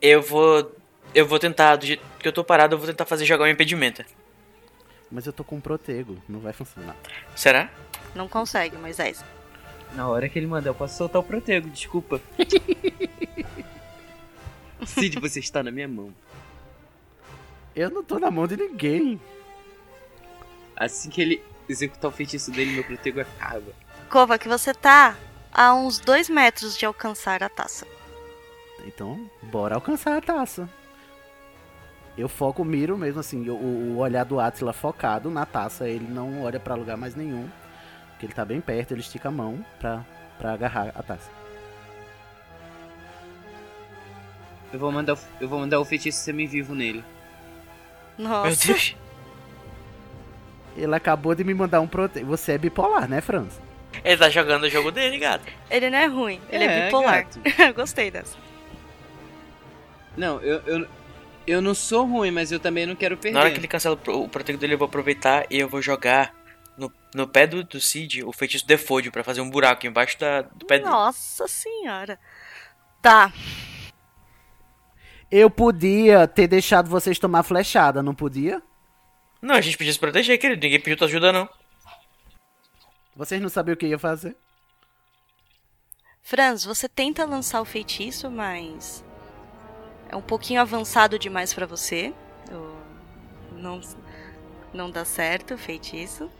[0.00, 0.74] Eu vou.
[1.14, 3.48] Eu vou tentar, do jeito que eu tô parado, eu vou tentar fazer jogar um
[3.48, 4.04] impedimento.
[5.10, 6.96] Mas eu tô com um protego, não vai funcionar.
[7.34, 7.70] Será?
[8.14, 9.24] Não consegue, Moisés.
[9.94, 12.20] Na hora que ele mandar, eu posso soltar o protego, desculpa.
[14.86, 16.12] Cid, você está na minha mão.
[17.74, 19.20] Eu não tô na mão de ninguém.
[20.76, 23.72] Assim que ele executar o feitiço dele, meu protego acaba.
[24.10, 25.16] Kovac, você tá
[25.52, 27.86] a uns dois metros de alcançar a taça.
[28.86, 30.68] Então, bora alcançar a taça.
[32.16, 36.42] Eu foco, miro mesmo assim, o, o olhar do Atila focado na taça, ele não
[36.42, 37.48] olha pra lugar mais nenhum.
[38.22, 40.04] Porque ele tá bem perto, ele estica a mão pra,
[40.38, 41.28] pra agarrar a taça.
[44.72, 47.02] Eu vou mandar, o- eu vou mandar o feitiço semi-vivo nele.
[48.16, 48.68] Meu Nossa.
[48.68, 48.94] Deus.
[50.76, 52.28] Ele acabou de me mandar um protego.
[52.28, 53.60] Você é bipolar, né, Franz?
[54.04, 55.44] Ele tá jogando o jogo dele, gato.
[55.68, 57.26] Ele não é ruim, ele é, É, bipolar.
[57.74, 58.36] Gostei dessa.
[60.16, 60.86] Não, eu, eu,
[61.44, 63.34] eu não sou ruim, mas eu também não quero perder.
[63.34, 66.32] Na hora que ele cancela o protego dele, eu vou aproveitar e eu vou jogar
[66.76, 70.42] no, no pé do, do Cid o feitiço Defode pra fazer um buraco embaixo da,
[70.42, 70.90] do pé dele.
[70.90, 72.18] Nossa senhora.
[73.00, 73.32] Tá.
[75.30, 78.62] Eu podia ter deixado vocês tomar flechada, não podia?
[79.40, 80.62] Não, a gente podia se proteger, querido.
[80.62, 81.48] Ninguém pediu tua ajuda, não.
[83.16, 84.36] Vocês não sabiam o que ia fazer?
[86.22, 89.04] Franz, você tenta lançar o feitiço, mas
[90.08, 92.14] é um pouquinho avançado demais pra você.
[93.52, 93.80] Não,
[94.72, 96.30] não dá certo o feitiço.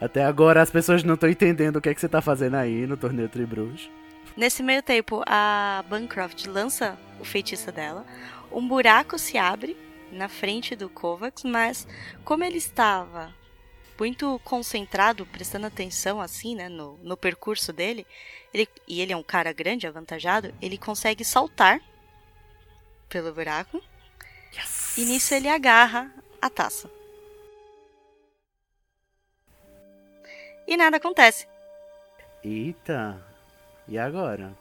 [0.00, 2.86] Até agora as pessoas não estão entendendo o que é que você tá fazendo aí
[2.86, 3.90] no torneio Tribruxo.
[4.36, 8.04] Nesse meio tempo, a Bancroft lança o feitiço dela.
[8.52, 9.76] Um buraco se abre
[10.12, 11.86] na frente do Kovacs, mas
[12.24, 13.34] como ele estava
[13.98, 18.06] muito concentrado, prestando atenção assim, né, no, no percurso dele,
[18.52, 21.80] ele, e ele é um cara grande, avantajado, ele consegue saltar
[23.08, 23.82] pelo buraco.
[24.96, 26.90] E nisso ele agarra a taça.
[30.66, 31.46] E nada acontece.
[32.42, 33.20] Eita.
[33.88, 34.52] E agora?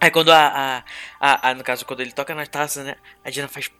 [0.00, 0.46] Aí quando a,
[0.78, 0.84] a,
[1.20, 2.96] a, a- No caso, quando ele toca na taça, né?
[3.24, 3.70] A Diana faz.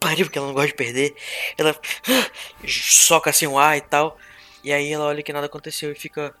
[0.00, 1.14] pariu, porque ela não gosta de perder.
[1.58, 1.74] Ela
[2.66, 4.16] soca assim o ar e tal.
[4.62, 6.34] E aí ela olha que nada aconteceu e fica.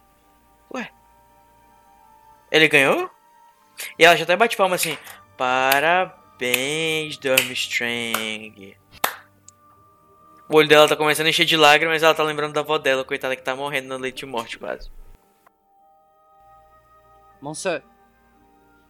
[0.72, 0.90] Ué?
[2.50, 3.10] Ele ganhou?
[3.98, 4.96] E ela já até bate palma assim.
[5.36, 8.76] Parabéns, Durmstrang.
[10.48, 13.04] O olho dela tá começando a encher de lágrimas, ela tá lembrando da avó dela,
[13.04, 14.90] coitada que tá morrendo no leite de morte quase.
[17.40, 17.82] Moça,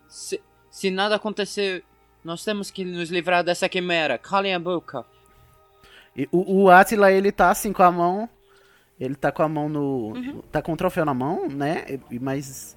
[0.09, 1.85] se, se nada acontecer,
[2.25, 4.19] nós temos que nos livrar dessa quimera.
[4.19, 5.05] Calem a boca.
[6.17, 8.29] E o, o Atila, ele tá assim com a mão.
[8.99, 10.43] Ele tá com a mão no.
[10.53, 11.85] Tá com o troféu na mão, né?
[12.11, 12.77] E- Mas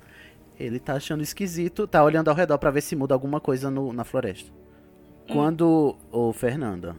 [0.59, 1.87] ele tá achando esquisito.
[1.87, 4.51] Tá olhando ao redor pra ver se muda alguma coisa no- na floresta.
[5.31, 5.95] Quando.
[6.11, 6.95] Ô, Fernanda.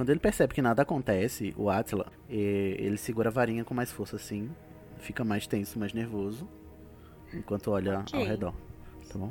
[0.00, 4.16] Quando ele percebe que nada acontece, o Atila, ele segura a varinha com mais força
[4.16, 4.50] assim.
[4.96, 6.48] Fica mais tenso, mais nervoso.
[7.34, 8.18] Enquanto olha Ok.
[8.18, 8.54] ao redor.
[9.12, 9.30] Tá bom?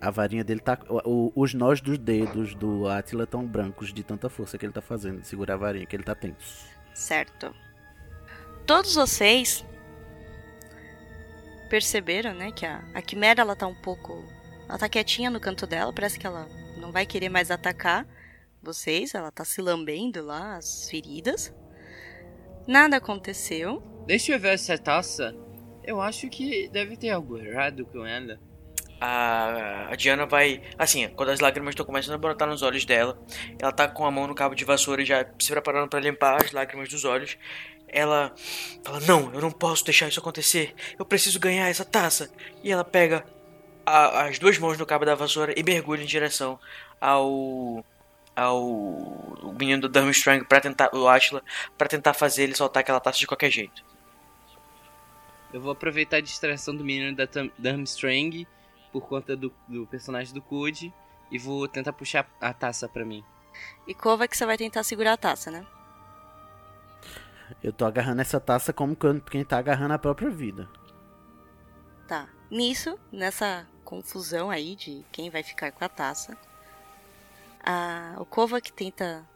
[0.00, 0.78] A varinha dele tá.
[0.88, 4.72] o- o- os nós dos dedos do Atila estão brancos de tanta força que ele
[4.72, 6.66] tá fazendo de segurar a varinha, que ele tá tenso.
[6.94, 7.54] Certo.
[8.64, 9.62] Todos vocês
[11.68, 14.24] perceberam, né, que a, a Quimera ela tá um pouco.
[14.66, 18.06] Ela tá quietinha no canto dela, parece que ela não vai querer mais atacar
[18.66, 21.54] vocês, ela tá se lambendo lá, as feridas.
[22.66, 23.82] Nada aconteceu.
[24.06, 25.34] Deixa eu ver essa taça.
[25.84, 28.38] Eu acho que deve ter algo errado com ela.
[29.00, 30.62] A, a Diana vai.
[30.78, 33.18] Assim, quando as lágrimas estão começando a brotar nos olhos dela,
[33.58, 36.42] ela tá com a mão no cabo de vassoura e já se preparando pra limpar
[36.42, 37.36] as lágrimas dos olhos.
[37.88, 38.34] Ela
[38.82, 40.74] fala: Não, eu não posso deixar isso acontecer.
[40.98, 42.30] Eu preciso ganhar essa taça.
[42.64, 43.24] E ela pega
[43.84, 46.58] a- as duas mãos no cabo da vassoura e mergulha em direção
[47.00, 47.84] ao.
[48.36, 50.90] Ao o menino do Durmstrang para tentar.
[50.94, 51.42] o Ashla,
[51.78, 53.82] pra tentar fazer ele soltar aquela taça de qualquer jeito.
[55.52, 57.26] Eu vou aproveitar a distração do menino da
[57.58, 58.46] Durmstrang
[58.92, 60.92] por conta do, do personagem do Code
[61.30, 63.24] e vou tentar puxar a taça pra mim.
[63.86, 65.66] E Kovac, você vai tentar segurar a taça, né?
[67.62, 70.68] Eu tô agarrando essa taça como quando- quem tá agarrando a própria vida.
[72.06, 72.28] Tá.
[72.50, 76.36] Nisso, nessa confusão aí de quem vai ficar com a taça,
[77.66, 79.28] a, o Kovac tenta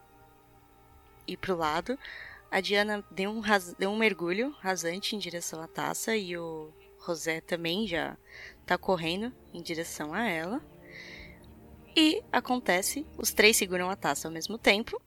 [1.27, 1.99] ir pro lado.
[2.51, 3.43] A Diana deu um,
[3.77, 6.73] deu um mergulho rasante em direção à taça e o
[7.05, 8.17] José também já
[8.65, 10.61] tá correndo em direção a ela.
[11.97, 15.01] E acontece, os três seguram a taça ao mesmo tempo.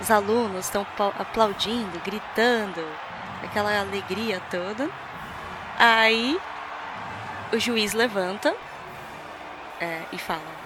[0.00, 0.86] Os alunos estão
[1.18, 2.80] aplaudindo, gritando,
[3.42, 4.90] aquela alegria toda.
[5.78, 6.40] Aí
[7.52, 8.54] o juiz levanta
[9.80, 10.61] é, e fala: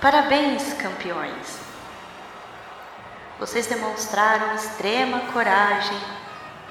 [0.00, 1.58] Parabéns, campeões!
[3.38, 5.98] Vocês demonstraram extrema coragem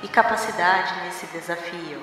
[0.02, 2.02] e capacidade nesse desafio.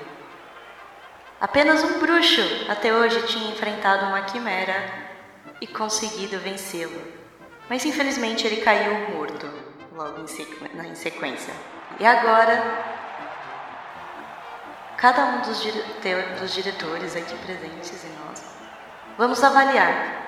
[1.39, 4.89] Apenas um bruxo até hoje tinha enfrentado uma quimera
[5.59, 7.01] e conseguido vencê-lo.
[7.69, 9.51] Mas infelizmente ele caiu morto
[9.93, 11.53] logo em, sequência.
[11.99, 12.63] E agora
[14.95, 15.83] cada um dos, dire-
[16.39, 18.43] dos diretores aqui presentes e nós,
[19.17, 20.26] vamos avaliar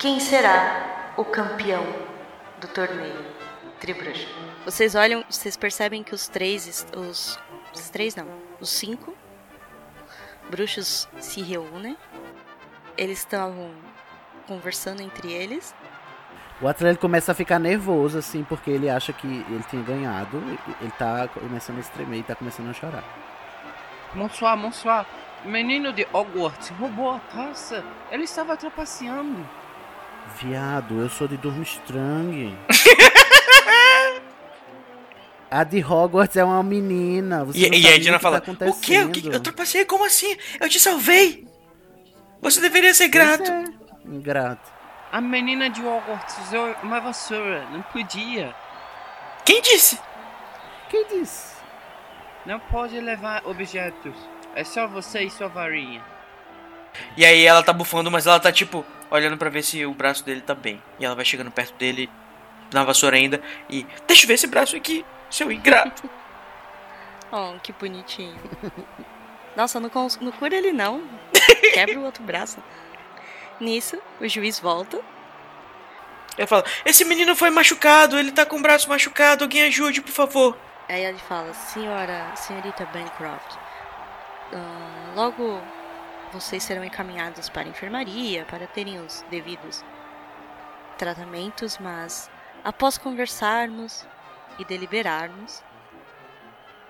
[0.00, 1.84] quem será o campeão
[2.58, 3.22] do torneio
[3.78, 4.26] Tribruxo.
[4.64, 7.38] Vocês olham, vocês percebem que os três, os,
[7.74, 8.26] os três não,
[8.58, 9.14] os cinco
[10.50, 11.98] bruxos se reúnem.
[12.96, 13.72] Eles estavam
[14.48, 15.74] conversando entre eles.
[16.62, 20.38] O atleta começa a ficar nervoso, assim, porque ele acha que ele tinha ganhado.
[20.80, 23.04] Ele tá começando a estremer e tá começando a chorar.
[24.14, 25.06] Bonsoir, bonsoir.
[25.44, 27.84] O menino de Hogwarts roubou a taça.
[28.10, 29.59] Ele estava trapaceando.
[30.38, 32.56] Viado, eu sou de Durmstrang.
[35.50, 37.44] a de Hogwarts é uma menina.
[37.44, 38.66] Você E, e a que fala: tá O quê?
[38.66, 38.98] O que?
[38.98, 39.84] acontecendo." Eu trapacei?
[39.84, 40.36] Como assim?
[40.60, 41.46] Eu te salvei!
[42.40, 43.50] Você deveria ser grato.
[43.50, 43.64] É,
[44.06, 44.70] ingrato.
[45.12, 47.66] A menina de Hogwarts usou uma vassoura.
[47.70, 48.54] Não podia.
[49.44, 49.98] Quem disse?
[50.88, 51.56] Quem disse?
[52.46, 54.14] Não pode levar objetos.
[54.54, 56.02] É só você e sua varinha.
[57.16, 60.24] E aí ela tá bufando, mas ela tá tipo olhando pra ver se o braço
[60.24, 60.82] dele tá bem.
[60.98, 62.08] E ela vai chegando perto dele,
[62.72, 66.08] na vassoura ainda, e deixa eu ver esse braço aqui, seu ingrato.
[67.32, 68.36] Oh, que bonitinho.
[69.56, 71.00] Nossa, não, cons- não cura ele não.
[71.74, 72.58] Quebra o outro braço.
[73.60, 75.00] Nisso, o juiz volta.
[76.36, 80.10] Ela fala: Esse menino foi machucado, ele tá com o braço machucado, alguém ajude, por
[80.10, 80.58] favor.
[80.88, 83.54] Aí ele fala, senhora, senhorita Bancroft,
[84.52, 85.60] ah, logo
[86.32, 89.84] vocês serão encaminhados para a enfermaria para terem os devidos
[90.96, 92.30] tratamentos, mas
[92.62, 94.06] após conversarmos
[94.58, 95.62] e deliberarmos,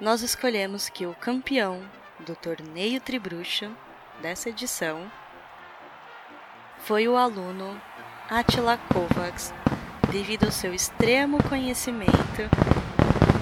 [0.01, 1.83] nós escolhemos que o campeão
[2.21, 3.71] do torneio Tribruxa
[4.21, 5.11] dessa edição
[6.79, 7.81] foi o aluno
[8.29, 9.53] Attila Kovacs,
[10.11, 12.43] devido ao seu extremo conhecimento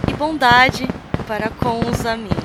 [0.09, 0.86] e bondade
[1.26, 2.38] para com os amigos.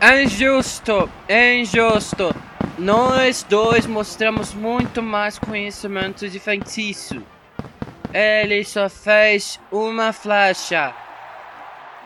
[0.00, 2.49] É injusto, é injusto.
[2.80, 7.22] Nós dois mostramos muito mais conhecimento de feitiço.
[8.10, 10.94] Ele só fez uma flecha.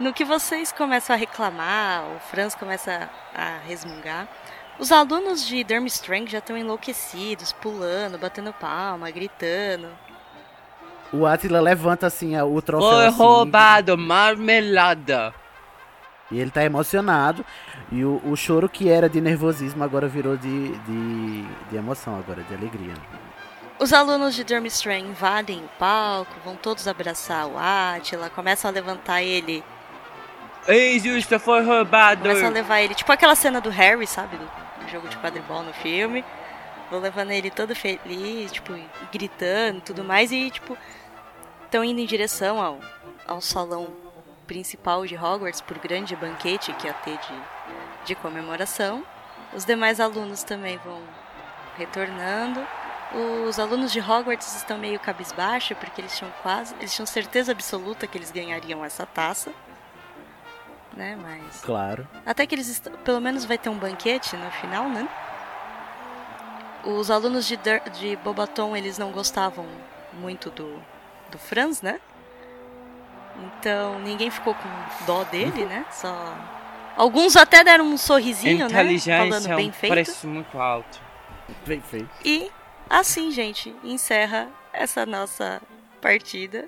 [0.01, 4.27] No que vocês começam a reclamar, o Franz começa a resmungar,
[4.77, 9.89] os alunos de Durmstrang já estão enlouquecidos, pulando, batendo palma, gritando.
[11.13, 12.91] O Attila levanta assim o troféu.
[12.91, 15.33] Foi assim, roubado, marmelada.
[16.31, 17.45] E ele tá emocionado.
[17.93, 22.43] E o, o choro que era de nervosismo agora virou de, de, de emoção, agora,
[22.43, 22.95] de alegria.
[23.79, 29.21] Os alunos de Durmstrang invadem o palco, vão todos abraçar o Attila, começam a levantar
[29.23, 29.65] ele,
[30.67, 32.23] É injusto, foi roubado.
[32.23, 35.63] começam a levar ele, tipo aquela cena do Harry, sabe, do, do jogo de quadribol
[35.63, 36.25] no filme.
[36.91, 38.73] Vão levando ele todo feliz, tipo,
[39.13, 40.79] gritando e tudo mais, e tipo,
[41.65, 42.79] estão indo em direção ao,
[43.27, 43.89] ao salão
[44.45, 47.43] principal de Hogwarts por grande banquete que ia ter de,
[48.07, 49.05] de comemoração.
[49.53, 51.01] Os demais alunos também vão
[51.77, 52.65] retornando.
[53.49, 58.07] Os alunos de Hogwarts estão meio cabisbaixo porque eles tinham quase, eles tinham certeza absoluta
[58.07, 59.53] que eles ganhariam essa taça,
[60.97, 61.17] né?
[61.21, 62.09] Mas Claro.
[62.27, 65.09] até que eles pelo menos vai ter um banquete no final, né?
[66.85, 69.67] Os alunos de, Dur- de Bobaton, eles não gostavam
[70.15, 70.83] muito do,
[71.31, 72.01] do Franz, né?
[73.37, 74.69] Então ninguém ficou com
[75.07, 75.85] dó dele, né?
[75.91, 76.35] Só
[76.97, 78.97] alguns até deram um sorrisinho, né?
[79.19, 79.93] Falando é bem um feito.
[79.93, 81.01] preço muito alto.
[81.67, 82.09] Bem feito.
[82.25, 82.51] E
[82.89, 85.61] assim, gente, encerra essa nossa
[86.01, 86.67] partida.